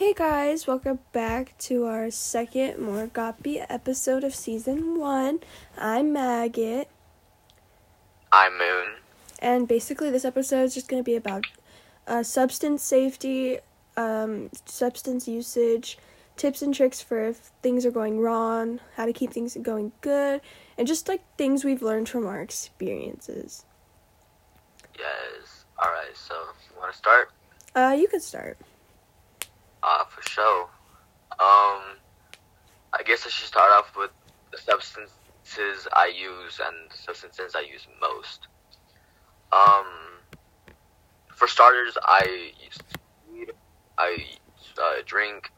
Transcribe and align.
Hey 0.00 0.14
guys, 0.14 0.66
welcome 0.66 1.00
back 1.12 1.58
to 1.58 1.84
our 1.84 2.10
second 2.10 2.78
More 2.78 3.06
Goppy 3.06 3.60
episode 3.60 4.24
of 4.24 4.34
season 4.34 4.98
one. 4.98 5.40
I'm 5.76 6.10
Maggot, 6.14 6.88
I'm 8.32 8.56
Moon. 8.56 8.94
and 9.40 9.68
basically 9.68 10.08
this 10.08 10.24
episode 10.24 10.62
is 10.62 10.72
just 10.72 10.88
going 10.88 11.02
to 11.02 11.04
be 11.04 11.16
about 11.16 11.44
uh, 12.06 12.22
substance 12.22 12.82
safety, 12.82 13.58
um, 13.98 14.48
substance 14.64 15.28
usage, 15.28 15.98
tips 16.34 16.62
and 16.62 16.74
tricks 16.74 17.02
for 17.02 17.22
if 17.22 17.50
things 17.62 17.84
are 17.84 17.90
going 17.90 18.20
wrong, 18.20 18.80
how 18.96 19.04
to 19.04 19.12
keep 19.12 19.34
things 19.34 19.54
going 19.60 19.92
good, 20.00 20.40
and 20.78 20.88
just 20.88 21.08
like 21.08 21.20
things 21.36 21.62
we've 21.62 21.82
learned 21.82 22.08
from 22.08 22.26
our 22.26 22.40
experiences. 22.40 23.66
Yes. 24.98 25.66
Alright, 25.78 26.16
so 26.16 26.32
you 26.34 26.80
wanna 26.80 26.94
start? 26.94 27.32
Uh, 27.76 27.94
you 27.94 28.08
could 28.08 28.22
start. 28.22 28.56
Uh 29.82 30.04
for 30.04 30.22
sure. 30.22 30.62
Um 31.32 31.98
I 32.92 33.02
guess 33.04 33.26
I 33.26 33.30
should 33.30 33.46
start 33.46 33.70
off 33.72 33.96
with 33.96 34.10
the 34.52 34.58
substances 34.58 35.88
I 35.92 36.06
use 36.06 36.60
and 36.64 36.90
the 36.90 36.96
substances 36.96 37.54
I 37.54 37.60
use 37.60 37.86
most. 38.00 38.48
Um 39.52 39.86
for 41.34 41.48
starters 41.48 41.96
I 42.02 42.52
use 42.62 42.78
weed, 43.32 43.52
I 43.96 44.24
uh, 44.78 45.02
drink, 45.06 45.50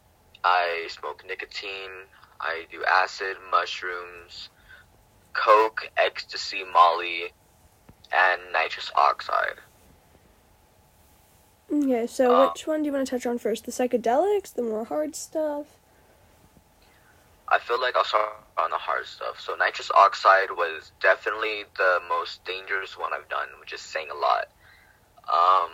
I 0.45 0.87
smoke 0.89 1.25
nicotine, 1.27 2.07
I 2.41 2.67
do 2.71 2.85
acid, 2.85 3.37
mushrooms, 3.51 4.51
coke, 5.33 5.89
ecstasy, 5.97 6.63
molly, 6.73 7.33
and 8.13 8.41
nitrous 8.53 8.91
oxide. 8.95 9.59
Okay, 11.73 12.07
so 12.07 12.35
Uh, 12.35 12.49
which 12.49 12.67
one 12.67 12.83
do 12.83 12.87
you 12.87 12.93
want 12.93 13.07
to 13.07 13.11
touch 13.11 13.25
on 13.25 13.39
first? 13.39 13.65
The 13.65 13.73
psychedelics, 13.73 14.53
the 14.53 14.63
more 14.63 14.85
hard 14.85 15.17
stuff? 15.17 15.67
I 17.49 17.59
feel 17.59 17.81
like 17.81 17.97
I'll 17.97 18.05
start 18.05 18.45
on 18.59 18.71
the 18.71 18.79
hard 18.79 19.07
stuff. 19.07 19.41
So 19.41 19.55
nitrous 19.55 19.91
oxide 19.91 20.51
was 20.51 20.93
definitely 21.01 21.65
the 21.77 22.01
most 22.09 22.45
dangerous 22.45 22.99
one 22.99 23.13
I've 23.15 23.29
done, 23.29 23.49
which 23.59 23.73
is 23.73 23.81
saying 23.81 24.09
a 24.11 24.15
lot. 24.15 24.49
Um, 25.33 25.71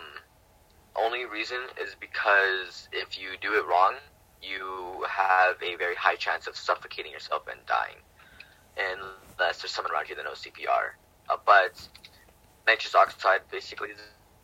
only 0.95 1.25
reason 1.25 1.59
is 1.81 1.95
because 1.99 2.87
if 2.91 3.19
you 3.19 3.29
do 3.41 3.53
it 3.57 3.65
wrong, 3.65 3.95
you 4.41 5.05
have 5.09 5.61
a 5.61 5.75
very 5.75 5.95
high 5.95 6.15
chance 6.15 6.47
of 6.47 6.55
suffocating 6.55 7.11
yourself 7.11 7.47
and 7.47 7.59
dying, 7.65 7.97
unless 8.77 9.61
there's 9.61 9.71
someone 9.71 9.93
around 9.93 10.07
you 10.07 10.15
that 10.15 10.23
knows 10.23 10.41
CPR. 10.41 10.95
Uh, 11.29 11.37
but 11.45 11.87
nitrous 12.67 12.95
oxide 12.95 13.41
basically 13.51 13.89
is 13.89 13.99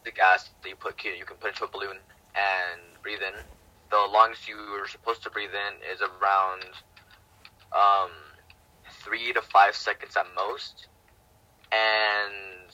the 0.05 0.11
gas 0.11 0.49
that 0.61 0.69
you 0.69 0.75
put 0.75 1.03
you 1.03 1.25
can 1.25 1.35
put 1.37 1.49
into 1.49 1.65
a 1.65 1.67
balloon 1.67 1.97
and 2.35 2.81
breathe 3.01 3.21
in. 3.21 3.33
The 3.91 3.97
longest 4.11 4.47
you 4.47 4.55
are 4.55 4.87
supposed 4.87 5.23
to 5.23 5.29
breathe 5.29 5.49
in 5.49 5.93
is 5.93 6.01
around 6.01 6.63
um, 7.73 8.11
three 9.03 9.33
to 9.33 9.41
five 9.41 9.75
seconds 9.75 10.15
at 10.15 10.25
most, 10.35 10.87
and 11.71 12.73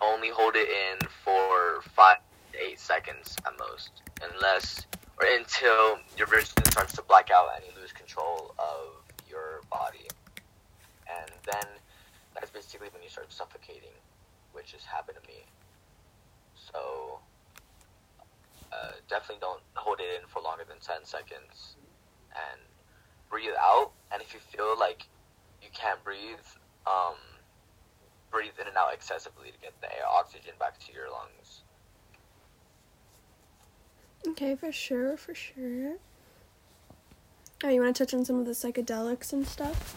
only 0.00 0.30
hold 0.30 0.56
it 0.56 0.68
in 0.68 1.06
for 1.24 1.82
five 1.94 2.16
to 2.52 2.58
eight 2.58 2.80
seconds 2.80 3.36
at 3.46 3.52
most, 3.58 4.02
unless 4.34 4.86
or 5.20 5.26
until 5.38 5.98
your 6.16 6.26
vision 6.26 6.64
starts 6.70 6.94
to 6.94 7.02
black 7.02 7.30
out 7.30 7.48
and 7.56 7.64
you 7.64 7.80
lose 7.80 7.92
control 7.92 8.54
of 8.58 9.04
your 9.28 9.60
body, 9.70 10.08
and 11.08 11.30
then 11.44 11.68
that's 12.34 12.50
basically 12.50 12.88
when 12.92 13.02
you 13.02 13.08
start 13.08 13.32
suffocating, 13.32 13.94
which 14.52 14.72
has 14.72 14.84
happened 14.84 15.18
to 15.20 15.28
me. 15.28 15.44
So. 16.72 17.18
Uh, 18.72 18.92
definitely 19.08 19.36
don't 19.40 19.60
hold 19.74 20.00
it 20.00 20.20
in 20.20 20.26
for 20.28 20.40
longer 20.40 20.64
than 20.66 20.78
10 20.80 21.04
seconds 21.04 21.76
and 22.32 22.60
breathe 23.28 23.52
out 23.60 23.92
and 24.10 24.22
if 24.22 24.32
you 24.32 24.40
feel 24.40 24.78
like 24.78 25.06
you 25.60 25.68
can't 25.74 26.02
breathe 26.02 26.40
um 26.86 27.16
breathe 28.30 28.52
in 28.58 28.66
and 28.66 28.76
out 28.78 28.94
excessively 28.94 29.50
to 29.52 29.58
get 29.60 29.78
the 29.82 29.92
air 29.92 30.06
oxygen 30.08 30.52
back 30.58 30.78
to 30.78 30.92
your 30.92 31.10
lungs 31.10 31.62
Okay, 34.28 34.54
for 34.54 34.70
sure, 34.70 35.16
for 35.16 35.34
sure. 35.34 35.96
Oh, 37.64 37.68
you 37.68 37.80
want 37.80 37.96
to 37.96 38.04
touch 38.04 38.14
on 38.14 38.24
some 38.24 38.38
of 38.38 38.46
the 38.46 38.52
psychedelics 38.52 39.32
and 39.32 39.44
stuff? 39.46 39.96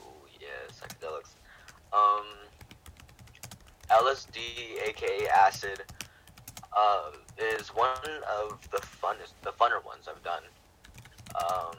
Ooh, 0.00 0.26
yeah 0.40 0.46
psychedelics 0.72 1.34
um 1.92 2.24
lsd 3.90 4.36
aka 4.86 5.28
acid 5.28 5.82
uh, 6.76 7.10
is 7.38 7.68
one 7.68 7.88
of 8.40 8.58
the 8.70 8.78
funnest 8.78 9.32
the 9.42 9.50
funner 9.52 9.84
ones 9.84 10.08
i've 10.08 10.22
done. 10.22 10.42
Um 11.34 11.76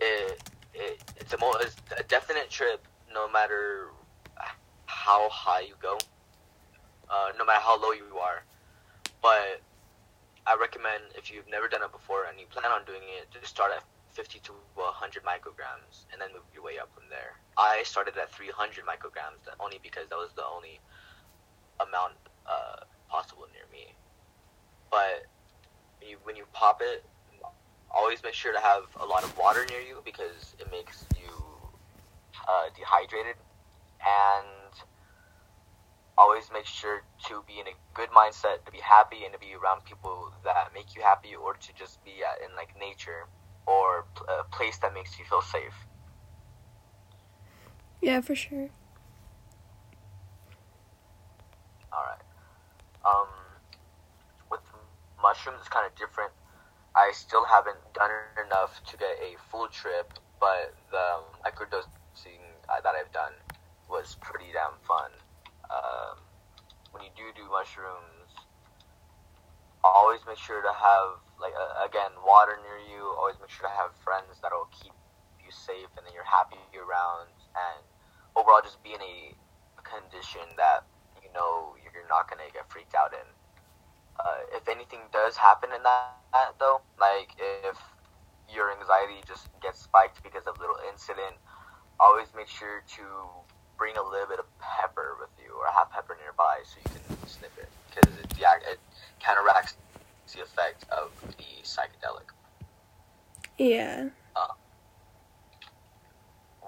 it, 0.00 0.40
it 0.74 1.02
it's 1.16 1.32
a, 1.32 1.38
mo- 1.38 1.56
it's 1.60 1.76
a 1.98 2.02
definite 2.04 2.50
trip 2.50 2.86
no 3.12 3.28
matter 3.30 3.88
how 4.86 5.28
high 5.30 5.60
you 5.62 5.74
go 5.80 5.98
uh, 7.10 7.32
no 7.38 7.44
matter 7.44 7.60
how 7.60 7.80
low 7.80 7.92
you 7.92 8.18
are. 8.20 8.42
But 9.22 9.60
i 10.46 10.56
recommend 10.58 11.02
if 11.14 11.30
you've 11.30 11.48
never 11.50 11.68
done 11.68 11.82
it 11.82 11.92
before 11.92 12.24
and 12.24 12.40
you 12.40 12.46
plan 12.46 12.70
on 12.72 12.84
doing 12.86 13.02
it 13.20 13.28
just 13.32 13.46
start 13.46 13.70
at 13.76 13.82
50 14.18 14.42
to 14.50 14.52
100 14.74 15.22
micrograms 15.22 16.10
and 16.10 16.18
then 16.18 16.34
move 16.34 16.42
your 16.50 16.66
way 16.66 16.74
up 16.82 16.90
from 16.90 17.06
there. 17.06 17.38
I 17.54 17.86
started 17.86 18.18
at 18.18 18.34
300 18.34 18.82
micrograms 18.82 19.46
only 19.62 19.78
because 19.78 20.10
that 20.10 20.18
was 20.18 20.34
the 20.34 20.42
only 20.42 20.82
amount 21.78 22.18
uh, 22.42 22.82
possible 23.06 23.46
near 23.54 23.62
me. 23.70 23.94
But 24.90 25.30
when 26.02 26.10
you, 26.10 26.16
when 26.24 26.34
you 26.34 26.50
pop 26.52 26.82
it 26.82 27.06
always 27.94 28.22
make 28.22 28.34
sure 28.34 28.52
to 28.52 28.58
have 28.58 28.84
a 29.00 29.06
lot 29.06 29.22
of 29.22 29.30
water 29.38 29.64
near 29.70 29.80
you 29.80 30.02
because 30.04 30.58
it 30.58 30.66
makes 30.70 31.06
you 31.14 31.30
uh, 32.48 32.74
dehydrated. 32.74 33.38
And 34.02 34.74
always 36.18 36.50
make 36.52 36.66
sure 36.66 37.02
to 37.30 37.44
be 37.46 37.62
in 37.62 37.66
a 37.70 37.76
good 37.94 38.10
mindset 38.10 38.66
to 38.66 38.72
be 38.72 38.82
happy 38.82 39.22
and 39.22 39.32
to 39.32 39.38
be 39.38 39.54
around 39.54 39.84
people 39.84 40.32
that 40.42 40.74
make 40.74 40.96
you 40.96 41.02
happy 41.02 41.38
or 41.38 41.54
to 41.54 41.70
just 41.78 42.02
be 42.04 42.18
uh, 42.26 42.44
in 42.44 42.50
like 42.56 42.74
nature 42.74 43.30
or 43.68 44.06
a 44.28 44.44
place 44.44 44.78
that 44.78 44.94
makes 44.94 45.18
you 45.18 45.24
feel 45.26 45.42
safe. 45.42 45.74
Yeah, 48.00 48.20
for 48.20 48.34
sure. 48.34 48.70
all 51.92 52.04
right 52.04 52.24
um 53.08 53.28
with 54.50 54.60
mushrooms 55.22 55.58
it's 55.60 55.68
kind 55.68 55.86
of 55.86 55.94
different. 55.98 56.30
I 56.94 57.12
still 57.14 57.44
haven't 57.44 57.78
done 57.94 58.10
enough 58.44 58.82
to 58.90 58.96
get 58.96 59.16
a 59.22 59.36
full 59.50 59.68
trip 59.68 60.12
but 60.40 60.74
the 60.90 61.20
microdosing 61.44 62.42
uh, 62.68 62.80
that 62.82 62.94
i've 62.94 63.12
done 63.12 63.32
was 63.88 64.16
pretty 64.20 64.52
damn 64.52 64.76
fun. 64.86 65.10
Um, 65.70 66.18
when 66.92 67.02
you 67.04 67.10
do 67.16 67.24
do 67.34 67.48
mushrooms 67.50 68.32
always 69.82 70.20
make 70.26 70.38
sure 70.38 70.60
to 70.60 70.72
have 70.72 71.16
like 71.40 71.54
uh, 71.54 71.86
again 71.86 72.10
water 72.26 72.58
near 72.62 72.78
you 72.90 73.02
always 73.18 73.38
make 73.40 73.50
sure 73.50 73.66
to 73.66 73.74
have 73.74 73.94
friends 74.02 74.38
that'll 74.42 74.68
keep 74.74 74.94
you 75.42 75.50
safe 75.50 75.88
and 75.96 76.04
then 76.04 76.12
you're 76.12 76.26
happy 76.26 76.60
around 76.76 77.30
and 77.56 77.82
overall 78.36 78.60
just 78.62 78.82
be 78.82 78.92
in 78.92 79.02
a 79.02 79.34
condition 79.82 80.44
that 80.58 80.84
you 81.22 81.30
know 81.32 81.74
you're 81.80 82.06
not 82.08 82.28
gonna 82.28 82.46
get 82.52 82.68
freaked 82.70 82.94
out 82.94 83.12
in. 83.12 83.28
Uh, 84.18 84.42
if 84.50 84.66
anything 84.68 84.98
does 85.14 85.36
happen 85.36 85.70
in 85.74 85.82
that, 85.82 86.18
that 86.32 86.54
though 86.58 86.80
like 86.98 87.32
if 87.38 87.78
your 88.50 88.72
anxiety 88.74 89.22
just 89.26 89.48
gets 89.60 89.82
spiked 89.82 90.22
because 90.22 90.46
of 90.46 90.56
a 90.56 90.60
little 90.60 90.78
incident 90.90 91.36
always 92.00 92.28
make 92.34 92.48
sure 92.48 92.82
to 92.88 93.02
bring 93.76 93.96
a 93.96 94.02
little 94.02 94.26
bit 94.26 94.38
of 94.38 94.46
pepper 94.58 95.16
with 95.20 95.30
you 95.38 95.54
or 95.54 95.66
have 95.70 95.90
pepper 95.90 96.18
nearby 96.22 96.58
so 96.66 96.78
you 96.82 96.90
can 96.90 97.28
sniff 97.28 97.54
it. 97.58 97.70
Because 97.88 98.10
it, 98.18 98.26
yeah, 98.38 98.58
it 98.66 98.78
counteracts 99.20 99.76
the 100.34 100.42
effect 100.42 100.84
of 100.90 101.10
the 101.36 101.62
psychedelic. 101.62 102.30
Yeah. 103.58 104.10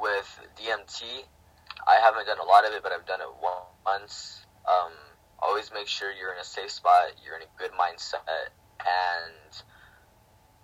With 0.00 0.40
DMT, 0.56 1.24
I 1.86 2.00
haven't 2.00 2.26
done 2.26 2.38
a 2.40 2.44
lot 2.44 2.64
of 2.66 2.72
it, 2.72 2.82
but 2.82 2.92
I've 2.92 3.06
done 3.06 3.20
it 3.20 3.28
once. 3.84 4.46
Um, 4.66 4.92
always 5.38 5.70
make 5.72 5.88
sure 5.88 6.12
you're 6.12 6.32
in 6.32 6.40
a 6.40 6.44
safe 6.44 6.70
spot, 6.70 7.12
you're 7.24 7.36
in 7.36 7.42
a 7.42 7.52
good 7.58 7.70
mindset, 7.72 8.48
and 8.80 9.62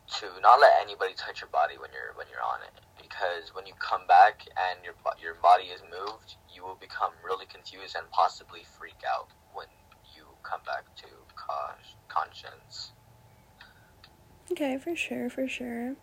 to 0.07 0.27
not 0.41 0.61
let 0.61 0.73
anybody 0.81 1.13
touch 1.19 1.43
your 1.43 1.51
body 1.51 1.75
when 1.77 1.91
you're 1.93 2.15
when 2.15 2.27
you're 2.31 2.45
on 2.45 2.63
it. 2.63 2.75
Because 2.97 3.53
when 3.55 3.67
you 3.67 3.75
come 3.79 4.07
back 4.07 4.47
and 4.57 4.81
your 4.85 4.95
your 5.21 5.35
body 5.43 5.69
is 5.75 5.83
moved, 5.91 6.37
you 6.49 6.63
will 6.63 6.79
become 6.81 7.13
really 7.25 7.47
confused 7.47 7.97
and 7.97 8.09
possibly 8.11 8.63
freak 8.65 9.03
out 9.05 9.29
when 9.53 9.67
you 10.15 10.25
come 10.43 10.61
back 10.65 10.87
to 11.03 11.11
con- 11.35 11.83
conscience. 12.17 12.93
Okay, 14.51 14.79
for 14.79 14.95
sure, 14.95 15.29
for 15.29 15.49
sure. 15.49 15.97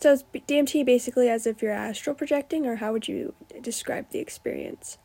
So 0.00 0.12
is 0.12 0.24
DMT 0.34 0.84
basically 0.84 1.28
as 1.28 1.46
if 1.46 1.62
you're 1.62 1.72
astral 1.72 2.14
projecting, 2.14 2.66
or 2.66 2.76
how 2.76 2.92
would 2.92 3.08
you 3.08 3.34
describe 3.62 4.10
the 4.10 4.18
experience? 4.18 4.98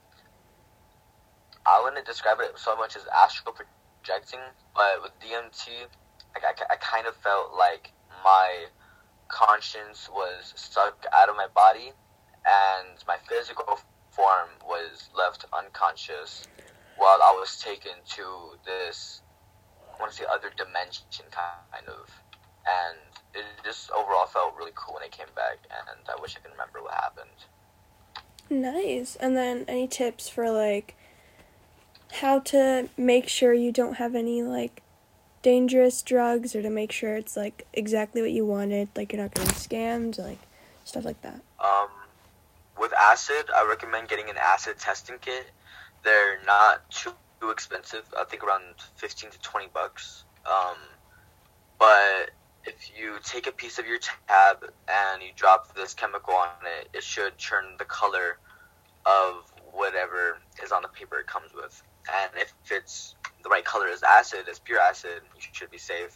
I 1.66 1.82
wouldn't 1.84 2.06
describe 2.06 2.40
it 2.42 2.58
so 2.58 2.76
much 2.76 2.96
as 2.96 3.04
astral 3.08 3.56
projecting, 3.56 4.40
but 4.76 5.02
with 5.02 5.12
DMT, 5.20 5.68
like 6.34 6.44
I, 6.44 6.74
I 6.74 6.76
kind 6.78 7.08
of 7.08 7.16
felt 7.16 7.54
like 7.58 7.92
my 8.24 8.66
conscience 9.28 10.10
was 10.12 10.54
sucked 10.56 11.08
out 11.14 11.30
of 11.30 11.36
my 11.38 11.48
body 11.56 11.94
and 12.46 12.98
my 13.08 13.18
physical 13.30 13.80
form 14.10 14.50
was 14.68 15.10
left 15.18 15.46
unconscious 15.54 16.48
while 16.98 17.20
I 17.24 17.32
was 17.40 17.58
taken 17.58 17.94
to 18.16 18.24
this 18.66 19.22
want 20.02 20.12
to 20.12 20.18
say 20.18 20.26
other 20.32 20.52
dimension 20.58 21.06
kind 21.32 21.88
of 21.88 22.10
and 22.66 22.98
it 23.34 23.46
just 23.64 23.90
overall 23.92 24.26
felt 24.26 24.56
really 24.58 24.72
cool 24.76 24.96
when 24.96 25.04
I 25.04 25.08
came 25.08 25.28
back 25.36 25.58
and 25.70 25.98
I 26.08 26.22
wish 26.22 26.36
I 26.36 26.40
could 26.40 26.52
remember 26.52 26.82
what 26.82 26.94
happened. 26.94 27.30
Nice. 28.50 29.16
And 29.16 29.38
then 29.38 29.66
any 29.68 29.88
tips 29.88 30.28
for 30.28 30.52
like 30.52 30.96
how 32.16 32.40
to 32.40 32.90
make 32.98 33.30
sure 33.30 33.54
you 33.54 33.72
don't 33.72 33.96
have 33.96 34.16
any 34.16 34.44
like 34.44 34.84
dangerous 35.42 36.02
drugs 36.02 36.56
or 36.56 36.62
to 36.62 36.70
make 36.70 36.92
sure 36.92 37.16
it's 37.16 37.38
like 37.38 37.66
exactly 37.74 38.22
what 38.22 38.32
you 38.32 38.46
wanted, 38.46 38.90
like 38.96 39.14
you're 39.14 39.22
not 39.22 39.34
getting 39.34 39.54
scammed, 39.54 40.20
like 40.20 40.40
stuff 40.84 41.06
like 41.06 41.22
that. 41.22 41.42
Um 41.60 41.88
with 42.78 42.94
acid, 42.94 43.50
I 43.56 43.66
recommend 43.68 44.10
getting 44.10 44.30
an 44.30 44.38
acid 44.38 44.78
testing 44.80 45.18
kit. 45.22 45.48
They're 46.04 46.40
not 46.46 46.90
too 46.90 47.14
expensive. 47.50 48.06
I 48.18 48.24
think 48.26 48.44
around 48.44 48.64
15 48.96 49.32
to 49.32 49.40
20 49.40 49.68
bucks. 49.74 50.24
Um 50.46 50.78
but 51.80 52.32
if 52.66 52.92
you 52.96 53.18
take 53.24 53.48
a 53.48 53.52
piece 53.52 53.80
of 53.80 53.88
your 53.88 53.98
tab 53.98 54.64
and 54.64 55.22
you 55.24 55.30
drop 55.36 55.76
this 55.76 55.94
chemical 55.96 56.36
on 56.36 56.50
it, 56.80 56.90
it 56.94 57.04
should 57.04 57.38
turn 57.38 57.66
the 57.80 57.86
color 57.86 58.38
of 59.06 59.52
whatever 59.72 60.38
is 60.64 60.72
on 60.72 60.84
the 60.84 60.88
paper 60.88 61.20
it 61.20 61.28
comes 61.28 61.52
with. 61.56 61.82
And 62.12 62.32
if 62.36 62.54
it's 62.70 63.16
the 63.44 63.50
right 63.50 63.66
color 63.66 63.88
as 63.88 64.04
acid, 64.04 64.48
as 64.50 64.60
pure 64.60 64.80
acid, 64.80 65.22
you 65.36 65.42
should 65.52 65.72
be 65.72 65.78
safe. 65.78 66.16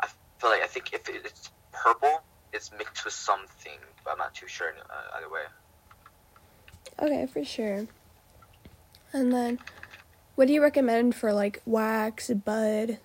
I 0.00 0.08
feel 0.38 0.50
like 0.50 0.62
I 0.62 0.66
think 0.66 0.92
if 0.92 1.08
it's 1.08 1.50
purple, 1.72 2.22
it's 2.52 2.70
mixed 2.76 3.04
with 3.04 3.14
something, 3.14 3.78
but 4.04 4.12
I'm 4.12 4.18
not 4.18 4.34
too 4.34 4.46
sure 4.46 4.68
uh, 4.68 5.16
either 5.16 5.30
way. 5.30 5.42
Okay, 7.00 7.26
for 7.26 7.44
sure. 7.44 7.86
And 9.12 9.32
then, 9.32 9.58
what 10.34 10.48
do 10.48 10.54
you 10.54 10.62
recommend 10.62 11.14
for 11.14 11.32
like 11.32 11.62
wax, 11.64 12.28
bud? 12.30 12.98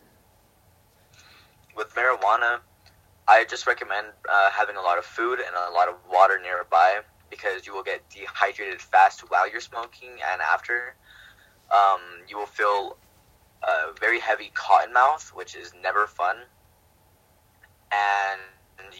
with 1.77 1.93
marijuana, 1.93 2.59
I 3.27 3.45
just 3.45 3.67
recommend 3.67 4.07
uh, 4.29 4.49
having 4.49 4.75
a 4.75 4.81
lot 4.81 4.97
of 4.97 5.05
food 5.05 5.39
and 5.39 5.55
a 5.55 5.71
lot 5.71 5.87
of 5.87 5.95
water 6.11 6.39
nearby 6.41 7.01
because 7.29 7.67
you 7.67 7.73
will 7.73 7.83
get 7.83 8.09
dehydrated 8.09 8.81
fast 8.81 9.29
while 9.29 9.49
you're 9.49 9.61
smoking 9.61 10.09
and 10.31 10.41
after. 10.41 10.95
Um, 11.71 11.99
you 12.27 12.37
will 12.37 12.45
feel 12.45 12.97
a 13.63 13.99
very 13.99 14.19
heavy 14.19 14.51
cotton 14.53 14.93
mouth, 14.93 15.31
which 15.35 15.55
is 15.55 15.73
never 15.83 16.07
fun, 16.07 16.37
and 17.91 18.39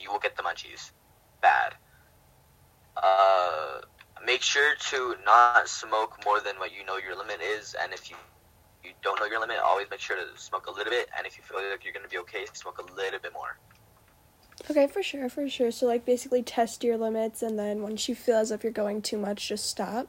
you 0.02 0.12
will 0.12 0.20
get 0.20 0.36
the 0.36 0.44
munchies 0.44 0.92
bad. 1.42 1.74
Uh, 2.98 3.82
make 4.26 4.42
sure 4.42 4.76
to 4.90 5.16
not 5.26 5.68
smoke 5.68 6.20
more 6.26 6.40
than 6.42 6.56
what 6.58 6.72
you 6.74 6.86
know 6.86 6.98
your 6.98 7.16
limit 7.18 7.42
is, 7.42 7.76
and 7.82 7.94
if 7.94 8.10
you 8.10 8.16
you 8.84 8.92
don't 9.02 9.20
know 9.20 9.26
your 9.26 9.40
limit, 9.40 9.58
always 9.64 9.88
make 9.90 10.00
sure 10.00 10.16
to 10.16 10.40
smoke 10.40 10.68
a 10.68 10.72
little 10.72 10.92
bit. 10.92 11.10
And 11.18 11.28
if 11.28 11.38
you 11.38 11.44
feel 11.44 11.58
like 11.58 11.84
you're 11.84 11.94
gonna 11.94 12.08
be 12.08 12.18
okay, 12.20 12.46
smoke 12.54 12.80
a 12.80 12.96
little 12.96 13.20
bit 13.20 13.34
more. 13.34 13.58
Okay, 14.70 14.88
for 14.88 15.04
sure, 15.04 15.30
for 15.30 15.48
sure. 15.48 15.72
So 15.72 15.86
like 15.86 16.06
basically 16.06 16.44
test 16.44 16.84
your 16.84 16.98
limits, 16.98 17.42
and 17.42 17.58
then 17.58 17.82
once 17.82 18.08
you 18.10 18.16
feel 18.16 18.38
as 18.38 18.52
if 18.52 18.64
you're 18.64 18.72
going 18.72 19.02
too 19.02 19.18
much, 19.18 19.48
just 19.48 19.66
stop. 19.66 20.08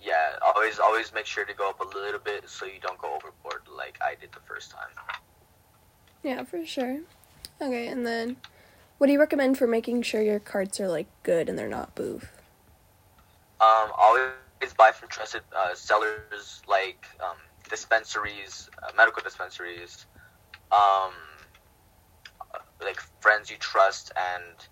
Yeah, 0.00 0.36
always 0.42 0.78
always 0.78 1.12
make 1.14 1.26
sure 1.26 1.44
to 1.44 1.54
go 1.54 1.70
up 1.70 1.80
a 1.80 1.98
little 1.98 2.20
bit 2.20 2.48
so 2.48 2.66
you 2.66 2.80
don't 2.80 2.98
go 2.98 3.14
overboard 3.14 3.62
like 3.74 3.98
I 4.02 4.14
did 4.20 4.32
the 4.32 4.40
first 4.40 4.70
time. 4.70 4.90
Yeah, 6.22 6.44
for 6.44 6.64
sure. 6.66 7.00
Okay, 7.60 7.86
and 7.86 8.06
then 8.06 8.36
what 8.98 9.06
do 9.06 9.12
you 9.12 9.20
recommend 9.20 9.58
for 9.58 9.66
making 9.66 10.02
sure 10.02 10.22
your 10.22 10.40
carts 10.40 10.80
are 10.80 10.88
like 10.88 11.06
good 11.22 11.48
and 11.48 11.58
they're 11.58 11.68
not 11.68 11.94
boof? 11.94 12.30
Um, 13.62 13.92
always 13.96 14.74
buy 14.76 14.90
from 14.90 15.08
trusted 15.08 15.42
uh, 15.56 15.72
sellers 15.74 16.62
like 16.66 17.06
um, 17.22 17.36
dispensaries, 17.70 18.68
uh, 18.82 18.90
medical 18.96 19.22
dispensaries, 19.22 20.06
um, 20.72 21.12
like 22.82 23.00
friends 23.20 23.50
you 23.50 23.56
trust, 23.58 24.10
and 24.16 24.66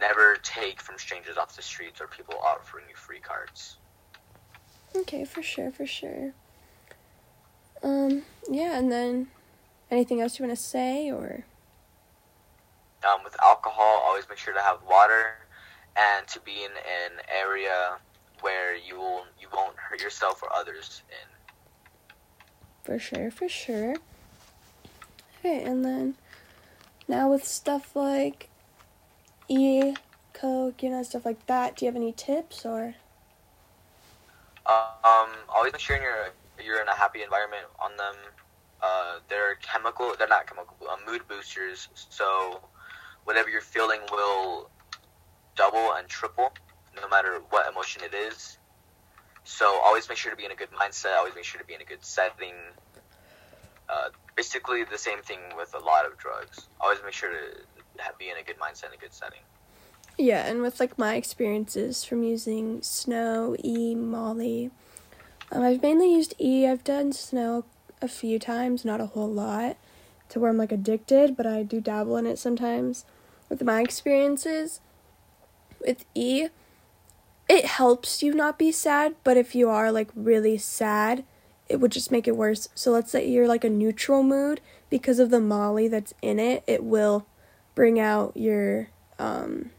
never 0.00 0.36
take 0.42 0.80
from 0.80 0.98
strangers 0.98 1.36
off 1.36 1.54
the 1.54 1.62
streets 1.62 2.00
or 2.00 2.08
people 2.08 2.34
offering 2.44 2.84
you 2.88 2.96
free 2.96 3.20
cards. 3.20 3.76
Okay, 4.96 5.24
for 5.24 5.42
sure, 5.42 5.70
for 5.70 5.86
sure. 5.86 6.32
Um, 7.84 8.22
yeah, 8.50 8.78
and 8.78 8.90
then 8.90 9.28
anything 9.92 10.20
else 10.20 10.40
you 10.40 10.44
want 10.44 10.58
to 10.58 10.62
say 10.62 11.10
or? 11.10 11.44
Um, 13.08 13.22
with 13.22 13.36
alcohol, 13.40 14.02
always 14.04 14.28
make 14.28 14.38
sure 14.38 14.54
to 14.54 14.60
have 14.60 14.78
water 14.88 15.34
and 15.96 16.26
to 16.28 16.40
be 16.40 16.64
in 16.64 16.70
an 16.70 17.24
area 17.28 17.96
where 18.40 18.76
you 18.76 18.96
will 18.98 19.24
you 19.40 19.48
won't 19.52 19.76
hurt 19.76 20.00
yourself 20.00 20.42
or 20.42 20.48
others 20.54 21.02
in. 21.08 21.28
For 22.82 22.98
sure, 22.98 23.30
for 23.30 23.48
sure. 23.48 23.96
Okay, 25.38 25.62
and 25.62 25.84
then 25.84 26.14
now 27.08 27.30
with 27.30 27.44
stuff 27.44 27.94
like 27.94 28.48
e 29.48 29.94
coke, 30.32 30.82
you 30.82 30.90
know, 30.90 31.02
stuff 31.02 31.24
like 31.24 31.46
that, 31.46 31.76
do 31.76 31.84
you 31.84 31.90
have 31.90 31.96
any 31.96 32.12
tips 32.12 32.64
or? 32.64 32.94
Um, 34.66 35.30
always 35.48 35.72
make 35.72 35.80
sure 35.80 36.00
you're 36.00 36.30
you're 36.64 36.80
in 36.80 36.88
a 36.88 36.94
happy 36.94 37.22
environment 37.22 37.66
on 37.80 37.96
them. 37.96 38.14
Uh, 38.82 39.18
they're 39.28 39.56
chemical. 39.56 40.14
They're 40.18 40.28
not 40.28 40.46
chemical. 40.46 40.76
Uh, 40.88 40.96
mood 41.06 41.22
boosters. 41.28 41.88
So 41.94 42.60
whatever 43.24 43.48
you're 43.48 43.60
feeling 43.60 44.00
will 44.10 44.70
double 45.56 45.92
and 45.94 46.08
triple, 46.08 46.52
no 47.00 47.08
matter 47.08 47.40
what 47.50 47.70
emotion 47.70 48.02
it 48.04 48.14
is. 48.14 48.58
So 49.44 49.66
always 49.82 50.08
make 50.08 50.18
sure 50.18 50.30
to 50.30 50.36
be 50.36 50.44
in 50.44 50.52
a 50.52 50.54
good 50.54 50.70
mindset. 50.70 51.16
Always 51.16 51.34
make 51.34 51.44
sure 51.44 51.60
to 51.60 51.66
be 51.66 51.74
in 51.74 51.80
a 51.80 51.84
good 51.84 52.04
setting. 52.04 52.54
Uh, 53.88 54.08
basically, 54.36 54.84
the 54.84 54.98
same 54.98 55.20
thing 55.22 55.40
with 55.56 55.74
a 55.74 55.78
lot 55.78 56.06
of 56.06 56.16
drugs. 56.16 56.68
Always 56.80 56.98
make 57.04 57.12
sure 57.12 57.30
to 57.30 58.02
have, 58.02 58.16
be 58.18 58.30
in 58.30 58.36
a 58.36 58.42
good 58.42 58.58
mindset 58.58 58.84
and 58.84 58.94
a 58.94 58.98
good 58.98 59.12
setting. 59.12 59.40
Yeah, 60.18 60.46
and 60.46 60.62
with 60.62 60.78
like 60.78 60.98
my 60.98 61.14
experiences 61.14 62.04
from 62.04 62.22
using 62.22 62.82
snow, 62.82 63.56
E, 63.62 63.94
Molly, 63.94 64.70
um, 65.50 65.62
I've 65.62 65.82
mainly 65.82 66.14
used 66.14 66.34
E. 66.40 66.66
I've 66.66 66.84
done 66.84 67.12
snow 67.12 67.64
a 68.00 68.08
few 68.08 68.38
times, 68.38 68.84
not 68.84 69.00
a 69.00 69.06
whole 69.06 69.30
lot, 69.30 69.76
to 70.28 70.40
where 70.40 70.50
I'm 70.50 70.58
like 70.58 70.72
addicted, 70.72 71.36
but 71.36 71.46
I 71.46 71.62
do 71.62 71.80
dabble 71.80 72.16
in 72.16 72.26
it 72.26 72.38
sometimes. 72.38 73.04
With 73.48 73.62
my 73.62 73.80
experiences 73.80 74.80
with 75.84 76.04
E, 76.14 76.48
it 77.48 77.64
helps 77.66 78.22
you 78.22 78.34
not 78.34 78.58
be 78.58 78.72
sad, 78.72 79.14
but 79.24 79.36
if 79.36 79.54
you 79.54 79.68
are 79.68 79.92
like 79.92 80.10
really 80.14 80.56
sad, 80.58 81.24
it 81.68 81.80
would 81.80 81.92
just 81.92 82.10
make 82.10 82.26
it 82.26 82.36
worse. 82.36 82.68
So 82.74 82.90
let's 82.90 83.10
say 83.10 83.28
you're 83.28 83.48
like 83.48 83.64
a 83.64 83.70
neutral 83.70 84.22
mood 84.22 84.60
because 84.90 85.18
of 85.18 85.30
the 85.30 85.40
Molly 85.40 85.88
that's 85.88 86.14
in 86.22 86.38
it, 86.38 86.62
it 86.66 86.84
will 86.84 87.26
bring 87.74 87.98
out 87.98 88.36
your 88.36 88.88
um 89.18 89.70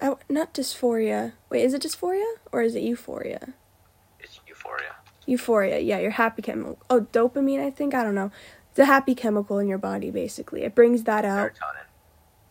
Oh, 0.00 0.18
not 0.28 0.54
dysphoria. 0.54 1.32
Wait, 1.50 1.64
is 1.64 1.74
it 1.74 1.82
dysphoria 1.82 2.34
or 2.52 2.62
is 2.62 2.76
it 2.76 2.82
euphoria? 2.82 3.54
It's 4.20 4.40
euphoria. 4.46 4.94
Euphoria, 5.26 5.80
yeah, 5.80 5.98
your 5.98 6.12
happy 6.12 6.40
chemical. 6.40 6.78
Oh, 6.88 7.00
dopamine, 7.00 7.60
I 7.60 7.70
think. 7.70 7.94
I 7.94 8.04
don't 8.04 8.14
know. 8.14 8.30
The 8.74 8.84
happy 8.84 9.16
chemical 9.16 9.58
in 9.58 9.66
your 9.66 9.78
body, 9.78 10.10
basically. 10.10 10.62
It 10.62 10.74
brings 10.74 11.02
that 11.04 11.24
out. 11.24 11.50
Serotonin. 11.50 11.87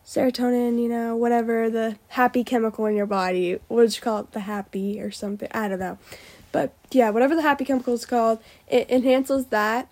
Serotonin, 0.08 0.80
you 0.82 0.88
know, 0.88 1.14
whatever 1.14 1.68
the 1.68 1.98
happy 2.08 2.42
chemical 2.42 2.86
in 2.86 2.96
your 2.96 3.04
body. 3.04 3.58
What 3.68 3.76
would 3.76 3.94
you 3.94 4.00
call 4.00 4.20
it? 4.20 4.32
The 4.32 4.40
happy 4.40 5.02
or 5.02 5.10
something. 5.10 5.50
I 5.52 5.68
don't 5.68 5.78
know. 5.78 5.98
But 6.50 6.72
yeah, 6.90 7.10
whatever 7.10 7.36
the 7.36 7.42
happy 7.42 7.66
chemical 7.66 7.92
is 7.92 8.06
called, 8.06 8.38
it 8.68 8.90
enhances 8.90 9.48
that. 9.48 9.86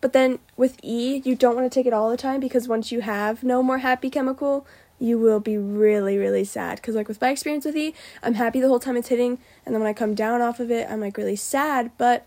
But 0.00 0.12
then 0.12 0.40
with 0.56 0.76
E, 0.82 1.22
you 1.24 1.36
don't 1.36 1.54
want 1.54 1.70
to 1.70 1.72
take 1.72 1.86
it 1.86 1.92
all 1.92 2.10
the 2.10 2.16
time 2.16 2.40
because 2.40 2.66
once 2.66 2.90
you 2.90 3.02
have 3.02 3.44
no 3.44 3.62
more 3.62 3.78
happy 3.78 4.10
chemical, 4.10 4.66
you 4.98 5.20
will 5.20 5.38
be 5.38 5.56
really, 5.56 6.18
really 6.18 6.42
sad. 6.42 6.76
Because, 6.76 6.96
like, 6.96 7.06
with 7.06 7.20
my 7.20 7.30
experience 7.30 7.64
with 7.64 7.76
E, 7.76 7.94
I'm 8.24 8.34
happy 8.34 8.60
the 8.60 8.66
whole 8.66 8.80
time 8.80 8.96
it's 8.96 9.08
hitting, 9.08 9.38
and 9.64 9.72
then 9.72 9.80
when 9.80 9.88
I 9.88 9.92
come 9.92 10.16
down 10.16 10.42
off 10.42 10.58
of 10.58 10.72
it, 10.72 10.90
I'm 10.90 11.00
like 11.00 11.16
really 11.16 11.36
sad. 11.36 11.92
But 11.96 12.26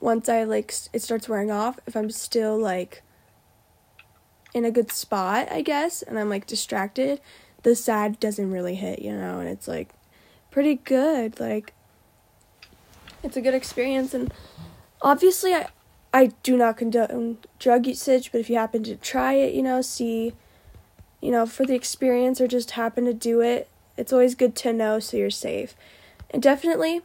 once 0.00 0.28
I 0.28 0.42
like 0.42 0.74
it 0.92 1.00
starts 1.00 1.28
wearing 1.28 1.52
off, 1.52 1.78
if 1.86 1.94
I'm 1.94 2.10
still 2.10 2.58
like 2.58 3.04
in 4.54 4.64
a 4.64 4.70
good 4.70 4.92
spot, 4.92 5.50
I 5.50 5.62
guess, 5.62 6.02
and 6.02 6.18
I'm 6.18 6.28
like 6.28 6.46
distracted, 6.46 7.20
the 7.62 7.74
sad 7.74 8.20
doesn't 8.20 8.50
really 8.50 8.74
hit, 8.74 9.00
you 9.00 9.12
know, 9.12 9.40
and 9.40 9.48
it's 9.48 9.68
like 9.68 9.90
pretty 10.50 10.76
good. 10.76 11.40
Like, 11.40 11.72
it's 13.22 13.36
a 13.36 13.40
good 13.40 13.54
experience, 13.54 14.14
and 14.14 14.32
obviously, 15.00 15.54
I 15.54 15.68
I 16.14 16.32
do 16.42 16.56
not 16.56 16.76
condone 16.76 17.38
drug 17.58 17.86
usage, 17.86 18.32
but 18.32 18.40
if 18.40 18.50
you 18.50 18.56
happen 18.56 18.82
to 18.84 18.96
try 18.96 19.34
it, 19.34 19.54
you 19.54 19.62
know, 19.62 19.80
see 19.80 20.34
you 21.22 21.30
know, 21.30 21.46
for 21.46 21.64
the 21.64 21.74
experience 21.74 22.40
or 22.40 22.48
just 22.48 22.72
happen 22.72 23.04
to 23.04 23.14
do 23.14 23.40
it, 23.40 23.68
it's 23.96 24.12
always 24.12 24.34
good 24.34 24.56
to 24.56 24.72
know 24.72 24.98
so 24.98 25.16
you're 25.16 25.30
safe. 25.30 25.74
And 26.30 26.42
definitely 26.42 27.02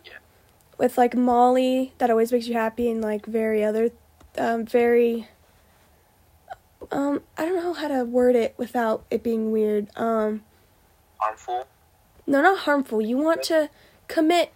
with 0.77 0.97
like 0.97 1.15
Molly, 1.15 1.93
that 1.99 2.09
always 2.09 2.31
makes 2.31 2.47
you 2.47 2.55
happy, 2.55 2.89
and 2.89 3.01
like 3.01 3.25
very 3.25 3.63
other, 3.63 3.91
um, 4.37 4.65
very 4.65 5.27
um 6.91 7.21
I 7.37 7.45
don't 7.45 7.55
know 7.55 7.73
how 7.73 7.87
to 7.87 8.03
word 8.05 8.35
it 8.35 8.53
without 8.57 9.05
it 9.11 9.23
being 9.23 9.51
weird. 9.51 9.87
Um 9.95 10.43
Harmful. 11.19 11.67
no, 12.25 12.41
not 12.41 12.59
harmful. 12.59 13.01
You 13.01 13.17
want 13.17 13.43
to 13.43 13.69
commit 14.07 14.53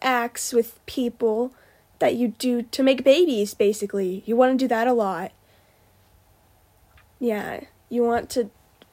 acts 0.00 0.52
with 0.52 0.84
people 0.86 1.52
that 1.98 2.14
you 2.14 2.28
do 2.28 2.62
to 2.62 2.82
make 2.82 3.04
babies 3.04 3.54
basically. 3.54 4.22
You 4.26 4.36
want 4.36 4.58
to 4.58 4.64
do 4.64 4.68
that 4.68 4.86
a 4.86 4.92
lot. 4.92 5.32
Yeah, 7.20 7.60
you 7.88 8.02
want 8.04 8.30
to 8.30 8.50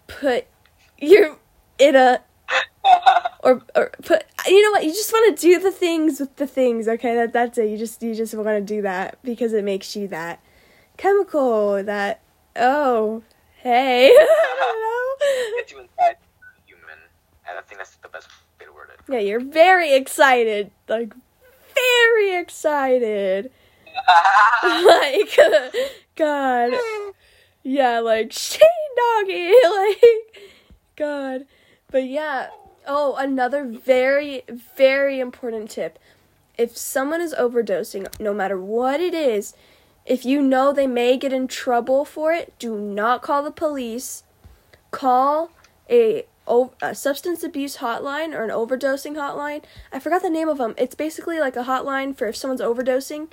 put 0.08 0.46
your 0.98 1.38
in 1.78 1.96
a 1.96 2.22
or 3.44 3.62
or 3.76 3.92
put 4.04 4.26
you 4.48 4.62
know 4.64 4.72
what 4.72 4.84
you 4.84 4.92
just 4.92 5.12
want 5.12 5.36
to 5.38 5.42
do 5.42 5.60
the 5.60 5.72
things 5.72 6.20
with 6.20 6.36
the 6.38 6.48
things 6.48 6.88
okay 6.88 7.16
that 7.16 7.34
that's 7.34 7.58
it 7.58 7.70
you 7.70 7.78
just 7.78 8.02
you 8.04 8.14
just 8.16 8.34
want 8.36 8.48
to 8.48 8.62
do 8.62 8.82
that 8.82 9.18
because 9.24 9.52
it 9.54 9.64
makes 9.64 9.96
you 9.96 10.08
that 10.08 10.40
chemical 10.98 11.84
that 11.84 12.22
oh 12.56 13.24
hey. 13.62 14.16
Know? 14.76 15.56
Get 15.58 15.72
you 15.72 15.80
inside 15.80 16.18
human, 16.66 16.98
and 17.50 17.58
I 17.58 17.62
think 17.62 17.80
that's 17.80 17.96
the 17.98 18.08
best 18.10 18.28
way 18.60 18.66
to 18.66 18.72
word 18.74 18.90
it. 18.94 19.00
yeah 19.12 19.20
you're 19.20 19.40
very 19.40 19.94
excited. 19.94 20.72
Like 20.88 21.14
very 21.76 22.36
excited. 22.38 23.52
Like 24.64 25.38
god. 26.16 26.74
Yeah 27.64 28.00
like 28.00 28.32
shane 28.32 28.68
doggy 28.98 29.54
like 29.64 30.52
god. 30.96 31.46
But 31.92 32.06
yeah. 32.06 32.50
Oh 32.88 33.16
another 33.16 33.64
very 33.66 34.44
very 34.50 35.20
important 35.20 35.70
tip. 35.70 35.98
If 36.58 36.78
someone 36.78 37.22
is 37.22 37.34
overdosing 37.34 38.08
no 38.20 38.34
matter 38.34 38.60
what 38.60 39.00
it 39.00 39.14
is 39.14 39.54
if 40.06 40.24
you 40.24 40.42
know 40.42 40.72
they 40.72 40.88
may 40.88 41.18
get 41.18 41.34
in 41.34 41.48
trouble 41.48 42.06
for 42.06 42.32
it 42.32 42.54
do 42.60 42.78
not 42.78 43.22
call 43.22 43.44
the 43.44 43.52
police. 43.52 44.24
Call 44.92 45.52
a 45.90 46.26
substance 46.94 47.44
abuse 47.44 47.78
hotline 47.78 48.34
or 48.34 48.44
an 48.44 48.52
overdosing 48.52 49.16
hotline. 49.16 49.64
I 49.92 50.00
forgot 50.00 50.22
the 50.22 50.30
name 50.30 50.48
of 50.48 50.60
them 50.60 50.76
it's 50.78 50.96
basically 50.96 51.40
like 51.40 51.56
a 51.56 51.64
hotline 51.64 52.16
for 52.16 52.28
if 52.28 52.36
someone's 52.36 52.62
overdosing. 52.62 53.30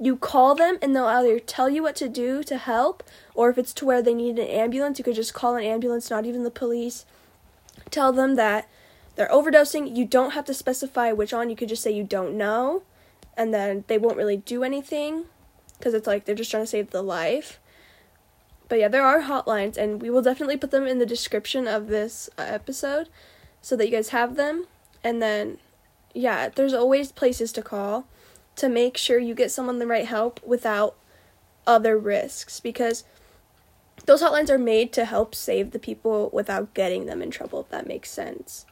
You 0.00 0.16
call 0.16 0.54
them 0.54 0.78
and 0.82 0.96
they'll 0.96 1.04
either 1.04 1.38
tell 1.38 1.68
you 1.68 1.82
what 1.82 1.94
to 1.96 2.08
do 2.08 2.42
to 2.44 2.56
help 2.56 3.04
or 3.34 3.50
if 3.50 3.58
it's 3.58 3.74
to 3.74 3.84
where 3.84 4.02
they 4.02 4.14
need 4.14 4.38
an 4.38 4.48
ambulance 4.48 4.98
you 4.98 5.04
could 5.04 5.14
just 5.14 5.34
call 5.34 5.56
an 5.56 5.64
ambulance 5.64 6.10
not 6.10 6.24
even 6.24 6.42
the 6.42 6.50
police. 6.50 7.04
Tell 7.90 8.12
them 8.12 8.34
that 8.36 8.68
they're 9.14 9.28
overdosing. 9.28 9.94
You 9.94 10.06
don't 10.06 10.30
have 10.30 10.46
to 10.46 10.54
specify 10.54 11.12
which 11.12 11.34
on. 11.34 11.50
You 11.50 11.56
could 11.56 11.68
just 11.68 11.82
say 11.82 11.92
you 11.92 12.02
don't 12.02 12.36
know 12.36 12.82
and 13.36 13.52
then 13.52 13.84
they 13.88 13.98
won't 13.98 14.16
really 14.16 14.38
do 14.38 14.64
anything 14.64 15.26
because 15.82 15.94
it's 15.94 16.06
like 16.06 16.24
they're 16.24 16.36
just 16.36 16.52
trying 16.52 16.62
to 16.62 16.68
save 16.68 16.90
the 16.90 17.02
life. 17.02 17.58
But 18.68 18.78
yeah 18.78 18.86
there 18.86 19.04
are 19.04 19.22
hotlines 19.22 19.76
and 19.76 20.00
we 20.00 20.10
will 20.10 20.22
definitely 20.22 20.56
put 20.56 20.70
them 20.70 20.86
in 20.86 21.00
the 21.00 21.06
description 21.06 21.66
of 21.66 21.88
this 21.88 22.30
uh, 22.38 22.42
episode 22.42 23.08
so 23.60 23.74
that 23.74 23.86
you 23.86 23.92
guys 23.96 24.10
have 24.10 24.36
them. 24.36 24.66
And 25.02 25.20
then 25.20 25.58
yeah 26.14 26.48
there's 26.48 26.72
always 26.72 27.10
places 27.10 27.50
to 27.52 27.62
call 27.62 28.06
to 28.54 28.68
make 28.68 28.96
sure 28.96 29.18
you 29.18 29.34
get 29.34 29.50
someone 29.50 29.80
the 29.80 29.86
right 29.88 30.06
help 30.06 30.38
without 30.46 30.94
other 31.66 31.98
risks 31.98 32.60
because 32.60 33.02
those 34.06 34.22
hotlines 34.22 34.50
are 34.50 34.58
made 34.58 34.92
to 34.92 35.04
help 35.04 35.34
save 35.34 35.72
the 35.72 35.78
people 35.80 36.30
without 36.32 36.74
getting 36.74 37.06
them 37.06 37.22
in 37.22 37.30
trouble 37.32 37.62
if 37.62 37.70
that 37.70 37.88
makes 37.88 38.10
sense. 38.10 38.66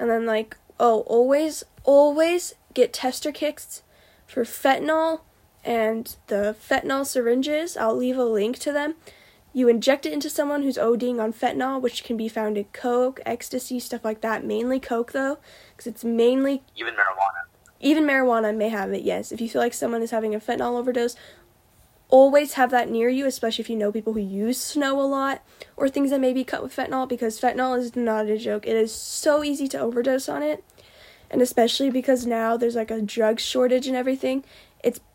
And 0.00 0.08
then 0.08 0.24
like 0.24 0.56
oh 0.80 1.00
always 1.00 1.62
always 1.84 2.54
get 2.72 2.94
tester 2.94 3.32
kits 3.32 3.82
for 4.26 4.44
fentanyl 4.44 5.20
and 5.66 6.16
the 6.28 6.56
fentanyl 6.66 7.04
syringes 7.04 7.76
i'll 7.76 7.96
leave 7.96 8.16
a 8.16 8.24
link 8.24 8.58
to 8.58 8.72
them 8.72 8.94
you 9.56 9.68
inject 9.68 10.04
it 10.04 10.12
into 10.12 10.28
someone 10.28 10.64
who's 10.64 10.76
ODing 10.76 11.18
on 11.18 11.32
fentanyl, 11.32 11.80
which 11.80 12.04
can 12.04 12.18
be 12.18 12.28
found 12.28 12.58
in 12.58 12.64
coke, 12.74 13.20
ecstasy, 13.24 13.80
stuff 13.80 14.04
like 14.04 14.20
that. 14.20 14.44
Mainly 14.44 14.78
coke, 14.78 15.12
though, 15.12 15.38
because 15.70 15.86
it's 15.86 16.04
mainly 16.04 16.62
Even 16.76 16.92
marijuana. 16.92 17.48
even 17.80 18.04
marijuana 18.04 18.54
may 18.54 18.68
have 18.68 18.92
it, 18.92 19.02
yes. 19.02 19.32
If 19.32 19.40
you 19.40 19.48
feel 19.48 19.62
like 19.62 19.72
someone 19.72 20.02
is 20.02 20.10
having 20.10 20.34
a 20.34 20.40
fentanyl 20.40 20.78
overdose, 20.78 21.16
always 22.10 22.52
have 22.52 22.70
that 22.72 22.90
near 22.90 23.08
you, 23.08 23.24
especially 23.24 23.62
if 23.62 23.70
you 23.70 23.76
know 23.76 23.90
people 23.90 24.12
who 24.12 24.20
use 24.20 24.60
snow 24.60 25.00
a 25.00 25.08
lot 25.08 25.42
or 25.74 25.88
things 25.88 26.10
that 26.10 26.20
may 26.20 26.34
be 26.34 26.44
cut 26.44 26.62
with 26.62 26.76
fentanyl, 26.76 27.08
because 27.08 27.40
fentanyl 27.40 27.78
is 27.78 27.96
not 27.96 28.26
a 28.26 28.36
joke. 28.36 28.66
It 28.66 28.76
is 28.76 28.92
so 28.92 29.42
easy 29.42 29.68
to 29.68 29.80
overdose 29.80 30.28
on 30.28 30.42
it. 30.42 30.62
And 31.30 31.40
especially 31.40 31.88
because 31.88 32.26
now 32.26 32.58
there's 32.58 32.76
like 32.76 32.90
a 32.90 33.00
drug 33.00 33.40
shortage 33.40 33.86
and 33.86 33.96
everything, 33.96 34.44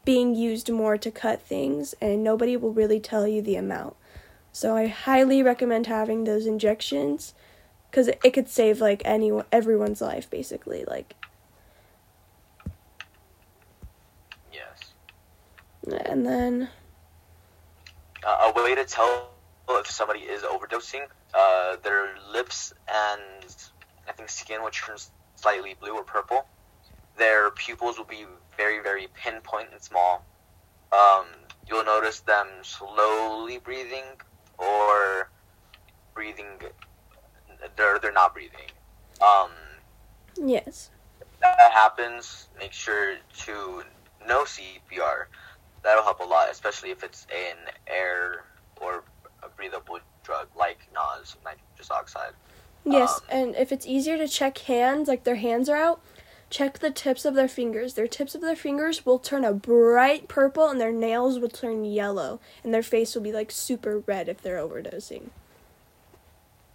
being 0.04 0.36
used 0.36 0.70
more 0.70 0.98
to 0.98 1.12
cut 1.12 1.42
things, 1.42 1.94
and 2.02 2.24
nobody 2.24 2.58
will 2.58 2.74
really 2.74 3.00
tell 3.00 3.28
you 3.28 3.42
the 3.42 3.56
amount. 3.56 3.96
So 4.52 4.76
I 4.76 4.88
highly 4.88 5.42
recommend 5.42 5.88
having 5.88 6.24
those 6.24 6.46
injections 6.46 7.34
because 7.90 8.08
it, 8.08 8.20
it 8.24 8.32
could 8.32 8.50
save 8.50 8.82
like 8.82 9.02
anyone, 9.06 9.46
everyone's 9.52 10.02
life 10.02 10.30
basically. 10.30 10.84
Like 10.86 11.16
Yes. 14.52 14.94
And 16.06 16.26
then, 16.26 16.70
Uh, 18.24 18.52
a 18.56 18.64
way 18.64 18.76
to 18.76 18.86
tell 18.86 19.30
if 19.70 19.90
somebody 19.90 20.20
is 20.20 20.44
overdosing, 20.44 21.08
uh, 21.34 21.78
their 21.78 22.10
lips 22.32 22.74
and 22.88 23.56
I 24.08 24.12
think 24.12 24.30
skin 24.30 24.62
will 24.62 24.70
turn 24.70 24.98
slightly 25.36 25.76
blue 25.80 25.96
or 25.96 26.04
purple. 26.04 26.46
Their 27.18 27.52
pupils 27.52 27.98
will 27.98 28.06
be 28.06 28.26
very, 28.58 28.82
very 28.82 29.08
pinpoint 29.14 29.70
and 29.72 29.82
small. 29.82 30.26
Um, 30.92 31.26
you'll 31.68 31.86
notice 31.86 32.20
them 32.22 32.48
slowly 32.64 33.58
breathing 33.60 34.04
or 34.58 35.30
breathing. 36.14 36.46
They're 37.76 38.00
they're 38.00 38.12
not 38.12 38.34
breathing. 38.34 38.70
Um, 39.22 39.52
yes. 40.42 40.90
that 41.42 41.72
happens, 41.72 42.48
make 42.60 42.74
sure 42.74 43.18
to 43.46 43.84
no 44.28 44.44
CPR. 44.44 45.26
That'll 45.84 46.04
help 46.04 46.20
a 46.20 46.24
lot, 46.24 46.50
especially 46.52 46.92
if 46.92 47.04
it's 47.04 47.26
an 47.32 47.58
air 47.88 48.46
or 48.80 49.04
a 49.44 49.50
breathable 49.50 50.00
drug 50.24 50.48
like 50.58 50.80
NOS, 50.94 51.38
nitrous 51.44 51.90
oxide. 51.92 52.34
Yes, 52.84 53.18
Um, 53.18 53.24
and 53.30 53.56
if 53.56 53.72
it's 53.72 53.86
easier 53.86 54.18
to 54.18 54.28
check 54.28 54.58
hands, 54.60 55.08
like 55.08 55.24
their 55.24 55.36
hands 55.36 55.70
are 55.70 55.78
out, 55.78 56.02
check 56.52 56.80
the 56.80 56.92
tips 56.92 57.26
of 57.26 57.34
their 57.34 57.48
fingers. 57.48 57.96
Their 57.96 58.08
tips 58.08 58.36
of 58.36 58.42
their 58.42 58.56
fingers 58.56 59.06
will 59.06 59.18
turn 59.18 59.44
a 59.44 59.54
bright 59.54 60.28
purple 60.28 60.68
and 60.68 60.80
their 60.80 60.92
nails 60.92 61.40
will 61.40 61.50
turn 61.50 61.86
yellow 61.86 62.40
and 62.64 62.74
their 62.74 62.84
face 62.84 63.16
will 63.16 63.22
be 63.24 63.32
like 63.32 63.50
super 63.50 64.00
red 64.00 64.30
if 64.30 64.42
they're 64.42 64.58
overdosing. 64.58 65.30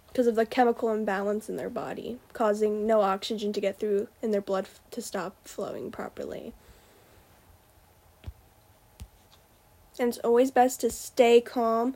Because 0.07 0.27
of 0.27 0.35
the 0.35 0.47
chemical 0.47 0.91
imbalance 0.91 1.47
in 1.47 1.57
their 1.57 1.69
body, 1.69 2.17
causing 2.33 2.87
no 2.87 3.01
oxygen 3.01 3.53
to 3.53 3.61
get 3.61 3.79
through 3.79 4.07
and 4.21 4.33
their 4.33 4.41
blood 4.41 4.65
f- 4.65 4.81
to 4.91 5.01
stop 5.01 5.35
flowing 5.43 5.91
properly. 5.91 6.53
And 9.99 10.09
it's 10.09 10.17
always 10.19 10.49
best 10.49 10.81
to 10.81 10.89
stay 10.89 11.39
calm 11.39 11.95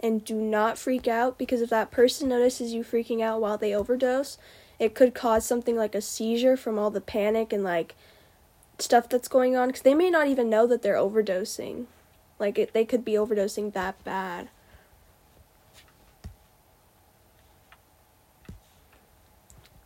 and 0.00 0.24
do 0.24 0.34
not 0.34 0.76
freak 0.76 1.08
out 1.08 1.38
because 1.38 1.62
if 1.62 1.70
that 1.70 1.90
person 1.90 2.28
notices 2.28 2.74
you 2.74 2.82
freaking 2.82 3.22
out 3.22 3.40
while 3.40 3.56
they 3.56 3.74
overdose, 3.74 4.36
it 4.82 4.96
could 4.96 5.14
cause 5.14 5.46
something 5.46 5.76
like 5.76 5.94
a 5.94 6.00
seizure 6.00 6.56
from 6.56 6.76
all 6.76 6.90
the 6.90 7.00
panic 7.00 7.52
and 7.52 7.62
like 7.62 7.94
stuff 8.80 9.08
that's 9.08 9.28
going 9.28 9.54
on 9.56 9.68
because 9.68 9.82
they 9.82 9.94
may 9.94 10.10
not 10.10 10.26
even 10.26 10.50
know 10.50 10.66
that 10.66 10.82
they're 10.82 10.96
overdosing. 10.96 11.84
Like 12.40 12.58
it, 12.58 12.72
they 12.72 12.84
could 12.84 13.04
be 13.04 13.12
overdosing 13.12 13.72
that 13.74 14.02
bad. 14.02 14.48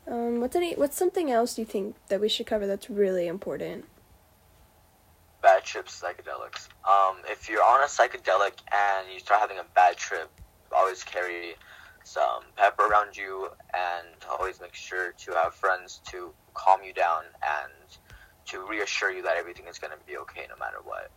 Um, 0.09 0.41
what's 0.41 0.57
any 0.57 0.73
what's 0.77 0.97
something 0.97 1.31
else 1.31 1.59
you 1.59 1.67
think 1.67 1.97
that 2.09 2.19
we 2.19 2.31
should 2.31 2.47
cover 2.47 2.67
that's 2.67 2.89
really 2.89 3.27
important? 3.27 3.85
Bad 5.43 5.63
trips, 5.63 6.03
psychedelics. 6.03 6.69
Um, 6.89 7.19
if 7.29 7.51
you're 7.51 7.63
on 7.63 7.83
a 7.83 7.87
psychedelic 7.87 8.55
and 8.73 9.13
you 9.13 9.19
start 9.19 9.43
having 9.43 9.59
a 9.59 9.67
bad 9.75 9.99
trip, 9.99 10.31
always 10.75 11.05
carry 11.05 11.55
some 12.07 12.23
um, 12.23 12.43
pepper 12.55 12.87
around 12.87 13.17
you 13.17 13.49
and 13.75 14.07
always 14.31 14.61
make 14.61 14.75
sure 14.75 15.13
to 15.19 15.33
have 15.33 15.53
friends 15.53 16.01
to 16.07 16.33
calm 16.55 16.81
you 16.85 16.93
down 16.93 17.25
and 17.43 17.99
to 18.47 18.65
reassure 18.65 19.11
you 19.11 19.23
that 19.23 19.37
everything 19.37 19.67
is 19.67 19.77
going 19.79 19.91
to 19.91 19.99
be 20.07 20.17
okay 20.17 20.47
no 20.49 20.55
matter 20.57 20.79
what. 20.85 21.11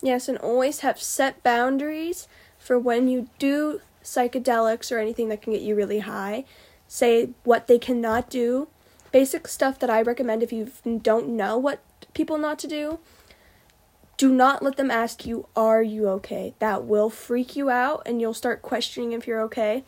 Yes, 0.00 0.28
and 0.28 0.38
always 0.38 0.80
have 0.80 1.00
set 1.00 1.42
boundaries 1.42 2.28
for 2.58 2.78
when 2.78 3.08
you 3.08 3.28
do 3.38 3.82
psychedelics 4.02 4.90
or 4.90 4.98
anything 4.98 5.28
that 5.28 5.42
can 5.42 5.52
get 5.52 5.60
you 5.60 5.74
really 5.74 6.00
high. 6.00 6.46
Say 6.88 7.30
what 7.44 7.66
they 7.66 7.78
cannot 7.78 8.30
do. 8.30 8.68
Basic 9.12 9.46
stuff 9.46 9.78
that 9.80 9.90
I 9.90 10.00
recommend 10.00 10.42
if 10.42 10.50
you 10.50 10.72
don't 11.02 11.28
know 11.28 11.58
what 11.58 11.82
people 12.14 12.38
not 12.38 12.58
to 12.60 12.66
do. 12.66 13.00
Do 14.16 14.32
not 14.32 14.62
let 14.62 14.76
them 14.76 14.90
ask 14.90 15.26
you, 15.26 15.46
Are 15.54 15.82
you 15.82 16.08
okay? 16.08 16.54
That 16.58 16.84
will 16.84 17.10
freak 17.10 17.54
you 17.54 17.68
out 17.68 18.02
and 18.06 18.20
you'll 18.20 18.32
start 18.32 18.62
questioning 18.62 19.12
if 19.12 19.26
you're 19.26 19.42
okay. 19.42 19.84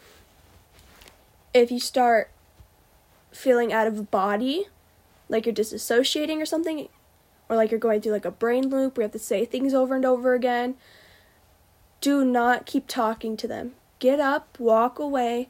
If 1.55 1.71
you 1.71 1.81
start 1.81 2.31
feeling 3.33 3.73
out 3.73 3.87
of 3.87 4.11
body, 4.11 4.67
like 5.29 5.47
you're 5.47 5.55
disassociating 5.55 6.43
or 6.43 6.47
something, 6.47 6.89
or 7.49 7.57
like 7.57 7.71
you're 7.71 7.81
going 7.81 8.01
through 8.01 8.13
like 8.13 8.25
a 8.25 8.31
brain 8.31 8.69
loop 8.69 8.97
where 8.97 9.05
you 9.05 9.07
have 9.07 9.13
to 9.13 9.19
say 9.19 9.45
things 9.45 9.73
over 9.73 9.95
and 9.95 10.05
over 10.05 10.35
again 10.35 10.77
do 12.05 12.23
not 12.23 12.67
keep 12.67 12.87
talking 12.87 13.35
to 13.35 13.49
them. 13.49 13.73
Get 13.99 14.21
up, 14.21 14.61
walk 14.61 14.99
away, 14.99 15.49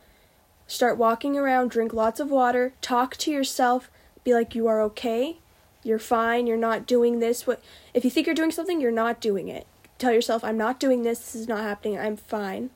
start 0.68 0.96
walking 0.96 1.36
around, 1.36 1.72
drink 1.72 1.92
lots 1.92 2.20
of 2.20 2.30
water, 2.30 2.74
talk 2.80 3.16
to 3.16 3.32
yourself, 3.32 3.90
be 4.22 4.32
like 4.32 4.54
you 4.54 4.68
are 4.68 4.80
okay, 4.82 5.38
you're 5.82 5.98
fine, 5.98 6.46
you're 6.46 6.56
not 6.56 6.86
doing 6.86 7.18
this. 7.18 7.44
What 7.44 7.60
if 7.92 8.04
you 8.04 8.10
think 8.10 8.28
you're 8.28 8.36
doing 8.36 8.52
something, 8.52 8.80
you're 8.80 8.92
not 8.92 9.20
doing 9.20 9.48
it. 9.48 9.66
Tell 9.98 10.12
yourself 10.12 10.44
I'm 10.44 10.56
not 10.56 10.78
doing 10.78 11.02
this, 11.02 11.18
this 11.18 11.34
is 11.34 11.48
not 11.48 11.64
happening, 11.64 11.98
I'm 11.98 12.16
fine. 12.16 12.70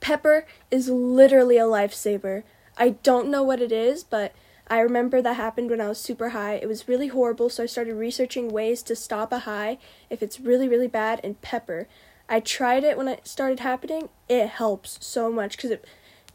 Pepper 0.00 0.46
is 0.70 0.88
literally 0.88 1.58
a 1.58 1.62
lifesaver. 1.62 2.42
I 2.76 2.90
don't 2.90 3.30
know 3.30 3.42
what 3.42 3.60
it 3.60 3.72
is, 3.72 4.04
but 4.04 4.32
I 4.68 4.80
remember 4.80 5.22
that 5.22 5.36
happened 5.36 5.70
when 5.70 5.80
I 5.80 5.88
was 5.88 5.98
super 5.98 6.30
high. 6.30 6.54
It 6.54 6.68
was 6.68 6.88
really 6.88 7.08
horrible, 7.08 7.48
so 7.48 7.62
I 7.62 7.66
started 7.66 7.94
researching 7.94 8.50
ways 8.50 8.82
to 8.84 8.94
stop 8.94 9.32
a 9.32 9.40
high 9.40 9.78
if 10.10 10.22
it's 10.22 10.40
really, 10.40 10.68
really 10.68 10.86
bad, 10.86 11.20
and 11.24 11.40
pepper. 11.40 11.88
I 12.28 12.40
tried 12.40 12.84
it 12.84 12.98
when 12.98 13.08
it 13.08 13.26
started 13.26 13.60
happening. 13.60 14.10
It 14.28 14.48
helps 14.48 14.98
so 15.04 15.32
much 15.32 15.56
because 15.56 15.70
it, 15.70 15.84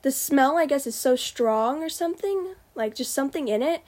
the 0.02 0.12
smell, 0.12 0.58
I 0.58 0.66
guess, 0.66 0.88
is 0.88 0.96
so 0.96 1.16
strong 1.16 1.84
or 1.84 1.90
something. 1.90 2.56
Like 2.74 2.96
just 2.96 3.14
something 3.14 3.48
in 3.48 3.62
it. 3.62 3.82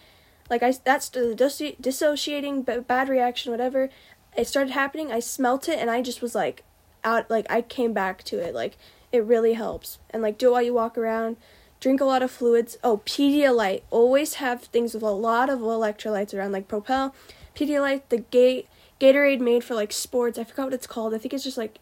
Like 0.50 0.62
I, 0.62 0.74
that's 0.84 1.10
the 1.10 1.36
dissoci- 1.36 1.82
dissociating 1.82 2.62
bad 2.62 3.10
reaction, 3.10 3.52
whatever. 3.52 3.90
It 4.38 4.48
started 4.48 4.74
happening. 4.74 5.12
I 5.12 5.20
smelt 5.20 5.68
it, 5.68 5.80
and 5.80 5.90
I 5.90 6.04
just 6.04 6.22
was 6.22 6.36
like, 6.36 6.64
out. 7.04 7.32
Like 7.32 7.48
I 7.50 7.62
came 7.62 7.94
back 7.94 8.24
to 8.26 8.38
it. 8.38 8.54
Like 8.54 8.78
it 9.16 9.22
really 9.22 9.54
helps. 9.54 10.00
And 10.10 10.22
like 10.22 10.38
do 10.38 10.50
it 10.50 10.52
while 10.52 10.62
you 10.62 10.74
walk 10.74 10.98
around 10.98 11.38
drink 11.86 12.02
a 12.02 12.06
lot 12.06 12.24
of 12.24 12.32
fluids. 12.32 12.78
Oh, 12.84 13.02
Pedialyte. 13.06 13.84
Always 13.92 14.36
have 14.36 14.64
things 14.64 14.96
with 14.96 15.04
a 15.04 15.12
lot 15.12 15.52
of 15.52 15.60
electrolytes 15.60 16.34
around, 16.34 16.52
like 16.52 16.68
Propel, 16.68 17.14
Pedialyte, 17.56 18.02
the 18.10 18.18
Gate, 18.18 18.68
Gatorade 19.00 19.40
made 19.40 19.64
for 19.64 19.76
like 19.76 19.92
sports. 19.92 20.40
I 20.40 20.46
forgot 20.46 20.66
what 20.66 20.74
it's 20.74 20.88
called. 20.88 21.14
I 21.14 21.20
think 21.20 21.34
it's 21.34 21.44
just 21.44 21.58
like 21.58 21.78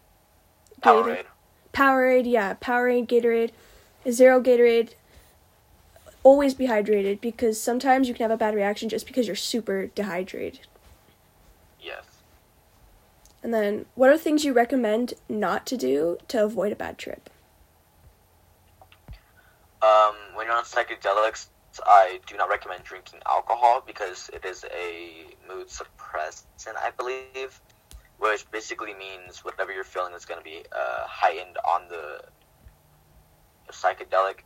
Powerade. 0.82 1.24
Powerade, 1.72 2.30
yeah, 2.30 2.54
Powerade, 2.54 3.08
Gatorade, 3.08 3.50
Zero 4.10 4.42
Gatorade. 4.42 4.90
Always 6.22 6.52
be 6.52 6.66
hydrated 6.66 7.22
because 7.22 7.60
sometimes 7.60 8.06
you 8.06 8.14
can 8.14 8.24
have 8.24 8.30
a 8.30 8.36
bad 8.36 8.54
reaction 8.54 8.90
just 8.90 9.06
because 9.06 9.26
you're 9.26 9.36
super 9.36 9.86
dehydrated. 9.86 10.66
And 13.44 13.52
then, 13.52 13.84
what 13.94 14.08
are 14.08 14.16
things 14.16 14.42
you 14.42 14.54
recommend 14.54 15.12
not 15.28 15.66
to 15.66 15.76
do 15.76 16.16
to 16.28 16.42
avoid 16.42 16.72
a 16.72 16.76
bad 16.76 16.96
trip? 16.96 17.28
Um, 19.82 20.14
when 20.34 20.46
you're 20.46 20.56
on 20.56 20.64
psychedelics, 20.64 21.48
I 21.84 22.20
do 22.26 22.38
not 22.38 22.48
recommend 22.48 22.84
drinking 22.84 23.20
alcohol 23.28 23.82
because 23.86 24.30
it 24.32 24.46
is 24.46 24.64
a 24.74 25.26
mood 25.46 25.68
suppressant, 25.68 26.76
I 26.82 26.90
believe, 26.96 27.60
which 28.16 28.50
basically 28.50 28.94
means 28.94 29.44
whatever 29.44 29.72
you're 29.72 29.84
feeling 29.84 30.14
is 30.14 30.24
going 30.24 30.40
to 30.40 30.44
be 30.44 30.64
uh, 30.72 31.06
heightened 31.06 31.58
on 31.68 31.82
the 31.90 32.22
psychedelic, 33.70 34.38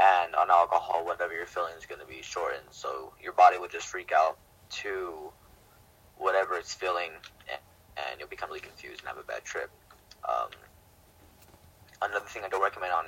and 0.00 0.34
on 0.34 0.50
alcohol, 0.50 1.04
whatever 1.04 1.32
you're 1.32 1.46
feeling 1.46 1.74
is 1.78 1.86
going 1.86 2.00
to 2.00 2.06
be 2.08 2.22
shortened. 2.22 2.66
So 2.72 3.12
your 3.22 3.34
body 3.34 3.58
will 3.58 3.68
just 3.68 3.86
freak 3.86 4.10
out 4.10 4.36
to 4.82 5.30
whatever 6.16 6.56
it's 6.56 6.74
feeling, 6.74 7.12
and, 7.96 8.18
you'll 8.18 8.28
become 8.28 8.48
really 8.48 8.60
confused 8.60 9.00
and 9.00 9.08
have 9.08 9.18
a 9.18 9.22
bad 9.22 9.44
trip. 9.44 9.70
Um, 10.28 10.48
another 12.02 12.26
thing 12.26 12.42
I 12.44 12.48
don't 12.48 12.62
recommend 12.62 12.92
on 12.92 13.04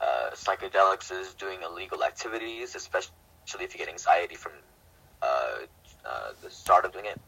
uh, 0.00 0.30
psychedelics 0.34 1.10
is 1.10 1.34
doing 1.34 1.58
illegal 1.62 2.04
activities, 2.04 2.74
especially 2.74 3.12
if 3.60 3.74
you 3.74 3.78
get 3.78 3.88
anxiety 3.88 4.34
from 4.34 4.52
uh, 5.22 5.26
uh, 6.04 6.32
the 6.42 6.50
start 6.50 6.84
of 6.84 6.92
doing 6.92 7.06
it. 7.06 7.20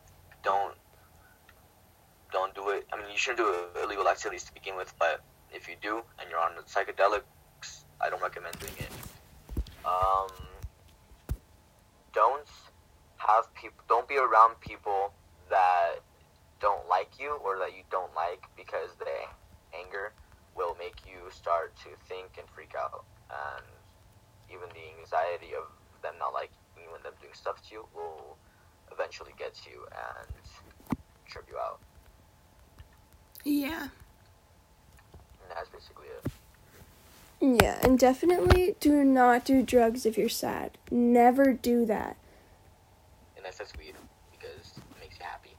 Don't 0.43 0.75
don't 2.33 2.55
do 2.55 2.69
it. 2.71 2.87
I 2.93 2.97
mean, 2.97 3.07
you 3.11 3.19
shouldn't 3.19 3.39
do 3.39 3.83
illegal 3.83 4.09
activities 4.09 4.45
to 4.45 4.55
begin 4.55 4.77
with, 4.77 4.95
but 4.99 5.21
if 5.53 5.69
you 5.69 5.75
do 5.83 6.03
and 6.21 6.31
you're 6.31 6.39
on 6.39 6.53
psychedelics, 6.69 7.85
I 8.01 8.09
don't 8.09 8.23
recommend 8.23 8.57
doing 8.61 8.73
it. 8.79 8.91
Um, 9.85 10.31
don't 12.13 12.47
have 13.17 13.53
people. 13.55 13.85
Don't 13.89 14.09
be 14.09 14.17
around 14.17 14.61
people 14.61 15.13
that 15.49 15.97
don't 16.61 16.89
like 16.89 17.11
you 17.19 17.39
or 17.45 17.59
that 17.59 17.77
you 17.77 17.83
don't 17.91 18.15
like 18.15 18.45
because 18.57 18.91
they 18.99 19.27
anger 19.79 20.13
will 20.57 20.77
make 20.79 20.97
you 21.07 21.31
start 21.31 21.75
to 21.77 21.89
think 22.09 22.37
and 22.39 22.49
freak 22.55 22.75
out. 22.79 23.05
And 23.31 23.65
even 24.53 24.69
the 24.71 25.01
anxiety 25.01 25.55
of 25.57 25.65
them 26.03 26.15
not 26.19 26.33
liking 26.33 26.57
you 26.77 26.95
and 26.95 27.05
them 27.05 27.15
doing 27.21 27.35
stuff 27.35 27.57
to 27.69 27.75
you 27.75 27.87
will 27.95 28.37
eventually 28.93 29.33
get 29.39 29.55
to 29.55 29.71
you 29.71 29.87
and 29.91 30.29
trip 31.27 31.47
you 31.51 31.57
out. 31.57 31.81
Yeah. 33.45 33.83
And 33.83 35.51
that's 35.55 35.69
basically 35.71 36.07
it. 36.07 36.31
Yeah, 37.63 37.79
and 37.83 37.99
definitely 37.99 38.77
do 38.81 39.03
not 39.03 39.47
do 39.47 39.63
drugs 39.63 40.05
if 40.05 40.19
you're 40.19 40.29
sad. 40.29 40.77
Never 40.91 41.55
do 41.55 41.87
that. 41.87 42.19
Unless 43.39 43.57
that's 43.57 43.73
weed, 43.79 43.95
because 44.31 44.77
it 44.77 45.01
makes 45.01 45.19
you 45.19 45.25
happy. 45.25 45.57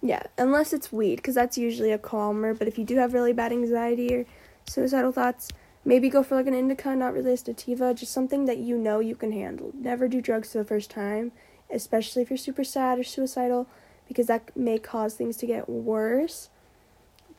Yeah, 0.00 0.22
unless 0.36 0.72
it's 0.72 0.92
weed, 0.92 1.16
because 1.16 1.34
that's 1.34 1.58
usually 1.58 1.90
a 1.90 1.98
calmer. 1.98 2.54
But 2.54 2.68
if 2.68 2.78
you 2.78 2.84
do 2.84 2.96
have 2.96 3.14
really 3.14 3.32
bad 3.32 3.52
anxiety 3.52 4.14
or 4.14 4.26
suicidal 4.68 5.12
thoughts, 5.12 5.48
maybe 5.84 6.08
go 6.08 6.22
for 6.22 6.36
like 6.36 6.46
an 6.46 6.54
indica, 6.54 6.94
not 6.94 7.14
really 7.14 7.32
a 7.32 7.36
sativa, 7.36 7.94
just 7.94 8.12
something 8.12 8.44
that 8.44 8.58
you 8.58 8.76
know 8.76 9.00
you 9.00 9.16
can 9.16 9.32
handle. 9.32 9.72
Never 9.74 10.06
do 10.06 10.20
drugs 10.20 10.52
for 10.52 10.58
the 10.58 10.64
first 10.64 10.90
time, 10.90 11.32
especially 11.70 12.22
if 12.22 12.30
you're 12.30 12.36
super 12.36 12.64
sad 12.64 12.98
or 12.98 13.04
suicidal, 13.04 13.66
because 14.06 14.26
that 14.26 14.56
may 14.56 14.78
cause 14.78 15.14
things 15.14 15.36
to 15.38 15.46
get 15.46 15.68
worse. 15.68 16.48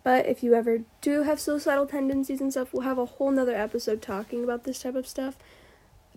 But 0.04 0.26
if 0.26 0.44
you 0.44 0.54
ever 0.54 0.80
do 1.02 1.24
have 1.24 1.40
suicidal 1.40 1.86
tendencies 1.86 2.42
and 2.42 2.52
stuff, 2.52 2.74
we'll 2.74 2.84
have 2.84 2.98
a 2.98 3.06
whole 3.06 3.32
nother 3.32 3.56
episode 3.56 4.02
talking 4.02 4.44
about 4.44 4.64
this 4.64 4.82
type 4.82 4.96
of 4.96 5.08
stuff. 5.08 5.38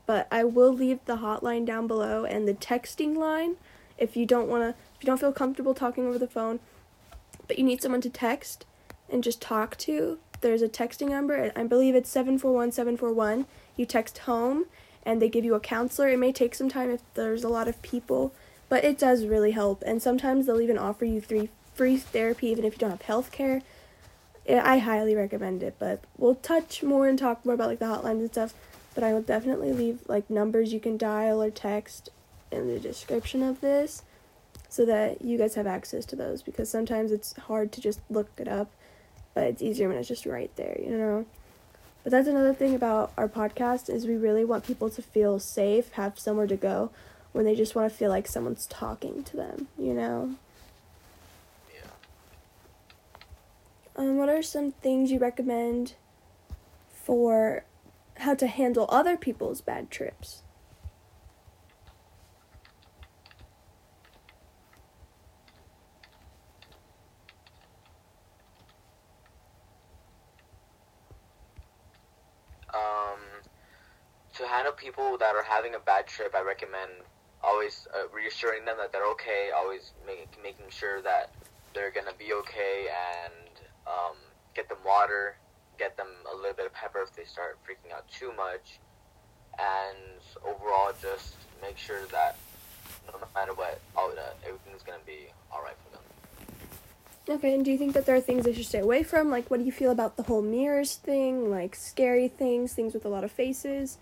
But 0.06 0.26
I 0.30 0.44
will 0.44 0.72
leave 0.72 1.00
the 1.04 1.18
hotline 1.18 1.64
down 1.64 1.86
below 1.86 2.24
and 2.24 2.48
the 2.48 2.54
texting 2.54 3.16
line 3.16 3.56
if 3.98 4.16
you 4.16 4.26
don't 4.26 4.48
want 4.48 4.62
to, 4.62 4.82
if 5.02 5.06
you 5.06 5.10
don't 5.10 5.18
feel 5.18 5.32
comfortable 5.32 5.74
talking 5.74 6.06
over 6.06 6.16
the 6.16 6.28
phone, 6.28 6.60
but 7.48 7.58
you 7.58 7.64
need 7.64 7.82
someone 7.82 8.00
to 8.02 8.08
text 8.08 8.64
and 9.10 9.24
just 9.24 9.42
talk 9.42 9.76
to, 9.78 10.20
there's 10.42 10.62
a 10.62 10.68
texting 10.68 11.08
number. 11.08 11.50
I 11.56 11.64
believe 11.64 11.96
it's 11.96 12.08
741 12.08 12.70
741. 12.70 13.46
You 13.76 13.84
text 13.84 14.18
home 14.18 14.66
and 15.04 15.20
they 15.20 15.28
give 15.28 15.44
you 15.44 15.56
a 15.56 15.60
counselor. 15.60 16.08
It 16.08 16.20
may 16.20 16.30
take 16.30 16.54
some 16.54 16.68
time 16.68 16.88
if 16.88 17.00
there's 17.14 17.42
a 17.42 17.48
lot 17.48 17.66
of 17.66 17.82
people, 17.82 18.32
but 18.68 18.84
it 18.84 18.96
does 18.96 19.26
really 19.26 19.50
help. 19.50 19.82
And 19.84 20.00
sometimes 20.00 20.46
they'll 20.46 20.60
even 20.60 20.78
offer 20.78 21.04
you 21.04 21.20
three 21.20 21.48
free 21.74 21.96
therapy 21.96 22.46
even 22.50 22.64
if 22.64 22.74
you 22.74 22.78
don't 22.78 22.90
have 22.90 23.02
health 23.02 23.32
care. 23.32 23.62
I 24.48 24.78
highly 24.78 25.16
recommend 25.16 25.64
it, 25.64 25.74
but 25.80 26.04
we'll 26.16 26.36
touch 26.36 26.84
more 26.84 27.08
and 27.08 27.18
talk 27.18 27.44
more 27.44 27.56
about 27.56 27.70
like 27.70 27.80
the 27.80 27.86
hotlines 27.86 28.20
and 28.20 28.30
stuff. 28.30 28.54
But 28.94 29.02
I 29.02 29.12
will 29.12 29.22
definitely 29.22 29.72
leave 29.72 29.98
like 30.06 30.30
numbers 30.30 30.72
you 30.72 30.78
can 30.78 30.96
dial 30.96 31.42
or 31.42 31.50
text 31.50 32.10
in 32.52 32.68
the 32.68 32.78
description 32.78 33.42
of 33.42 33.60
this 33.60 34.04
so 34.72 34.86
that 34.86 35.20
you 35.20 35.36
guys 35.36 35.54
have 35.54 35.66
access 35.66 36.06
to 36.06 36.16
those 36.16 36.42
because 36.42 36.70
sometimes 36.70 37.12
it's 37.12 37.36
hard 37.36 37.70
to 37.72 37.80
just 37.82 38.00
look 38.08 38.30
it 38.38 38.48
up, 38.48 38.70
but 39.34 39.44
it's 39.44 39.60
easier 39.60 39.86
when 39.86 39.98
it's 39.98 40.08
just 40.08 40.24
right 40.24 40.50
there, 40.56 40.78
you 40.82 40.96
know. 40.96 41.26
But 42.02 42.12
that's 42.12 42.26
another 42.26 42.54
thing 42.54 42.74
about 42.74 43.12
our 43.18 43.28
podcast 43.28 43.90
is 43.90 44.06
we 44.06 44.16
really 44.16 44.46
want 44.46 44.64
people 44.64 44.88
to 44.88 45.02
feel 45.02 45.38
safe, 45.38 45.90
have 45.92 46.18
somewhere 46.18 46.46
to 46.46 46.56
go 46.56 46.90
when 47.32 47.44
they 47.44 47.54
just 47.54 47.74
want 47.74 47.92
to 47.92 47.94
feel 47.94 48.08
like 48.08 48.26
someone's 48.26 48.66
talking 48.66 49.22
to 49.24 49.36
them, 49.36 49.68
you 49.78 49.92
know. 49.92 50.36
Yeah. 51.74 51.90
Um, 53.94 54.16
what 54.16 54.30
are 54.30 54.42
some 54.42 54.72
things 54.72 55.12
you 55.12 55.18
recommend 55.18 55.96
for 56.90 57.64
how 58.16 58.34
to 58.34 58.46
handle 58.46 58.86
other 58.88 59.18
people's 59.18 59.60
bad 59.60 59.90
trips? 59.90 60.42
Um, 72.74 73.20
to 74.36 74.46
handle 74.46 74.72
people 74.72 75.18
that 75.18 75.34
are 75.34 75.42
having 75.62 75.76
a 75.76 75.84
bad 75.84 76.08
trip, 76.08 76.34
I 76.34 76.42
recommend 76.42 76.90
always 77.40 77.86
uh, 77.94 78.08
reassuring 78.12 78.64
them 78.64 78.76
that 78.78 78.90
they're 78.90 79.08
okay, 79.12 79.50
always 79.54 79.92
make, 80.04 80.26
making 80.42 80.66
sure 80.70 81.00
that 81.02 81.30
they're 81.72 81.92
gonna 81.92 82.16
be 82.18 82.32
okay 82.32 82.86
and 82.90 83.60
um, 83.86 84.16
get 84.54 84.68
them 84.68 84.78
water, 84.84 85.36
get 85.78 85.96
them 85.96 86.08
a 86.32 86.36
little 86.36 86.54
bit 86.54 86.66
of 86.66 86.72
pepper 86.72 87.02
if 87.02 87.14
they 87.14 87.24
start 87.24 87.58
freaking 87.62 87.94
out 87.94 88.08
too 88.10 88.32
much, 88.36 88.80
and 89.56 90.20
overall 90.44 90.92
just 91.00 91.36
make 91.60 91.78
sure 91.78 92.06
that 92.10 92.36
no 93.06 93.14
matter 93.32 93.54
what, 93.54 93.80
all 93.96 94.10
that 94.10 94.36
everything's 94.44 94.82
gonna 94.82 94.98
be 95.06 95.28
all 95.52 95.62
right 95.62 95.76
for 95.84 95.96
them. 95.96 97.38
Okay, 97.38 97.54
and 97.54 97.64
do 97.64 97.70
you 97.70 97.78
think 97.78 97.94
that 97.94 98.04
there 98.04 98.16
are 98.16 98.20
things 98.20 98.44
they 98.44 98.52
should 98.52 98.66
stay 98.66 98.80
away 98.80 99.04
from? 99.04 99.30
Like, 99.30 99.48
what 99.48 99.60
do 99.60 99.64
you 99.64 99.70
feel 99.70 99.92
about 99.92 100.16
the 100.16 100.24
whole 100.24 100.42
mirrors 100.42 100.96
thing? 100.96 101.52
Like, 101.52 101.76
scary 101.76 102.26
things, 102.26 102.72
things 102.72 102.94
with 102.94 103.04
a 103.04 103.08
lot 103.08 103.22
of 103.22 103.30
faces? 103.30 103.98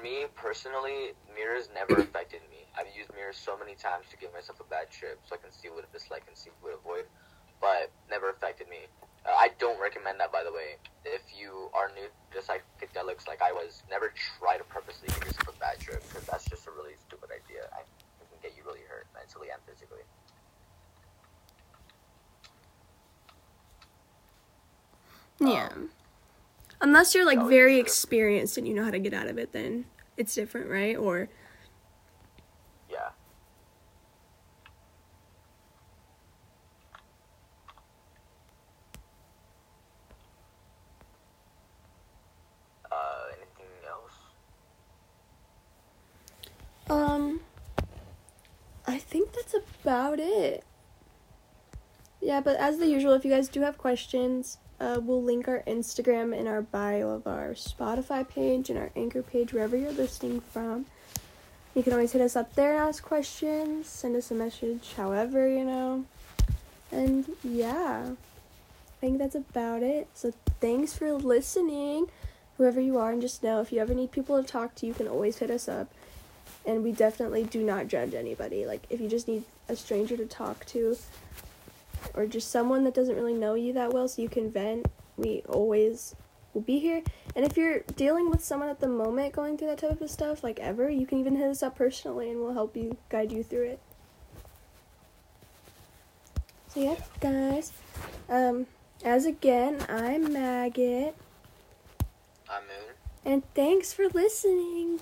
For 0.00 0.04
me 0.04 0.24
personally, 0.34 1.12
mirrors 1.36 1.68
never 1.74 2.00
affected 2.04 2.40
me. 2.48 2.64
I've 2.72 2.88
used 2.96 3.12
mirrors 3.12 3.36
so 3.36 3.52
many 3.58 3.74
times 3.74 4.06
to 4.10 4.16
give 4.16 4.32
myself 4.32 4.60
a 4.60 4.64
bad 4.64 4.88
trip 4.90 5.20
so 5.28 5.36
I 5.36 5.38
can 5.38 5.52
see 5.52 5.68
what 5.68 5.84
it's 5.92 6.10
like 6.10 6.24
and 6.26 6.36
see 6.36 6.48
what 6.60 6.72
to 6.72 6.78
avoid 6.80 7.04
but 7.60 7.92
never 8.08 8.30
affected 8.30 8.68
me. 8.68 8.88
Uh, 9.28 9.36
I 9.36 9.50
don't 9.58 9.78
recommend 9.78 10.18
that, 10.20 10.32
by 10.32 10.42
the 10.42 10.52
way. 10.52 10.80
If 11.04 11.20
you 11.36 11.68
are 11.74 11.92
new 11.92 12.08
to 12.32 12.40
psychedelics, 12.40 13.28
like 13.28 13.42
I 13.42 13.52
was, 13.52 13.82
never 13.90 14.14
try 14.16 14.56
to 14.56 14.64
purposely 14.64 15.08
give 15.08 15.28
yourself 15.28 15.52
a 15.54 15.60
bad 15.60 15.78
trip 15.78 16.02
because 16.08 16.24
that's 16.24 16.48
just 16.48 16.66
a 16.66 16.70
really 16.70 16.96
stupid 17.04 17.28
idea. 17.28 17.68
I, 17.76 17.84
it 17.84 18.26
can 18.32 18.40
get 18.40 18.56
you 18.56 18.64
really 18.64 18.80
hurt 18.88 19.04
mentally 19.12 19.48
and 19.52 19.60
physically. 19.68 20.00
Yeah. 25.38 25.68
Unless 26.80 27.14
you're 27.14 27.26
like 27.26 27.38
that 27.38 27.48
very 27.48 27.78
experienced 27.78 28.56
and 28.58 28.66
you 28.66 28.74
know 28.74 28.84
how 28.84 28.90
to 28.90 28.98
get 28.98 29.12
out 29.12 29.26
of 29.28 29.38
it, 29.38 29.52
then 29.52 29.84
it's 30.16 30.34
different, 30.34 30.68
right? 30.70 30.96
Or 30.96 31.28
Yeah. 32.90 33.10
Uh, 42.90 43.28
anything 43.36 43.72
else? 43.88 44.12
um 46.88 47.40
I 48.86 48.98
think 48.98 49.32
that's 49.32 49.54
about 49.54 50.18
it. 50.18 50.64
Yeah, 52.20 52.40
but 52.40 52.56
as 52.56 52.78
the 52.78 52.86
usual, 52.86 53.12
if 53.14 53.24
you 53.24 53.30
guys 53.30 53.48
do 53.48 53.60
have 53.62 53.78
questions, 53.78 54.58
uh, 54.80 54.98
we'll 55.02 55.22
link 55.22 55.46
our 55.46 55.62
Instagram 55.66 56.36
in 56.36 56.46
our 56.46 56.62
bio 56.62 57.10
of 57.10 57.26
our 57.26 57.50
Spotify 57.50 58.26
page 58.26 58.70
and 58.70 58.78
our 58.78 58.90
Anchor 58.96 59.22
page, 59.22 59.52
wherever 59.52 59.76
you're 59.76 59.92
listening 59.92 60.40
from. 60.40 60.86
You 61.74 61.82
can 61.82 61.92
always 61.92 62.12
hit 62.12 62.22
us 62.22 62.34
up 62.34 62.54
there 62.54 62.76
ask 62.76 63.02
questions, 63.04 63.86
send 63.86 64.16
us 64.16 64.30
a 64.30 64.34
message, 64.34 64.94
however, 64.96 65.48
you 65.48 65.64
know. 65.64 66.04
And 66.90 67.26
yeah, 67.44 68.10
I 68.10 69.00
think 69.00 69.18
that's 69.18 69.36
about 69.36 69.82
it. 69.82 70.08
So 70.14 70.32
thanks 70.60 70.94
for 70.94 71.12
listening, 71.12 72.06
whoever 72.56 72.80
you 72.80 72.98
are, 72.98 73.12
and 73.12 73.20
just 73.20 73.42
know 73.42 73.60
if 73.60 73.70
you 73.70 73.80
ever 73.80 73.94
need 73.94 74.10
people 74.10 74.42
to 74.42 74.48
talk 74.48 74.74
to, 74.76 74.86
you 74.86 74.94
can 74.94 75.06
always 75.06 75.38
hit 75.38 75.50
us 75.50 75.68
up. 75.68 75.92
And 76.66 76.82
we 76.82 76.92
definitely 76.92 77.44
do 77.44 77.62
not 77.62 77.88
judge 77.88 78.14
anybody. 78.14 78.66
Like, 78.66 78.82
if 78.90 79.00
you 79.00 79.08
just 79.08 79.28
need 79.28 79.44
a 79.68 79.76
stranger 79.76 80.16
to 80.16 80.26
talk 80.26 80.66
to, 80.66 80.96
or 82.14 82.26
just 82.26 82.50
someone 82.50 82.84
that 82.84 82.94
doesn't 82.94 83.16
really 83.16 83.34
know 83.34 83.54
you 83.54 83.72
that 83.74 83.92
well 83.92 84.08
so 84.08 84.22
you 84.22 84.28
can 84.28 84.50
vent, 84.50 84.86
we 85.16 85.42
always 85.48 86.14
will 86.54 86.60
be 86.62 86.78
here. 86.78 87.02
And 87.36 87.44
if 87.44 87.56
you're 87.56 87.80
dealing 87.96 88.30
with 88.30 88.42
someone 88.42 88.68
at 88.68 88.80
the 88.80 88.88
moment 88.88 89.32
going 89.32 89.56
through 89.56 89.68
that 89.68 89.78
type 89.78 90.00
of 90.00 90.10
stuff, 90.10 90.42
like 90.42 90.58
ever, 90.60 90.88
you 90.90 91.06
can 91.06 91.18
even 91.18 91.36
hit 91.36 91.48
us 91.48 91.62
up 91.62 91.76
personally 91.76 92.30
and 92.30 92.40
we'll 92.40 92.54
help 92.54 92.76
you 92.76 92.96
guide 93.08 93.30
you 93.32 93.42
through 93.42 93.68
it. 93.70 93.80
So 96.68 96.80
yeah, 96.80 96.96
guys. 97.20 97.72
Um, 98.28 98.66
as 99.04 99.26
again, 99.26 99.84
I'm 99.88 100.32
Maggot, 100.32 101.16
I'm 102.48 102.62
Moon. 102.62 102.94
and 103.24 103.54
thanks 103.54 103.92
for 103.92 104.08
listening. 104.08 105.00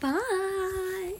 Bye. 0.00 1.14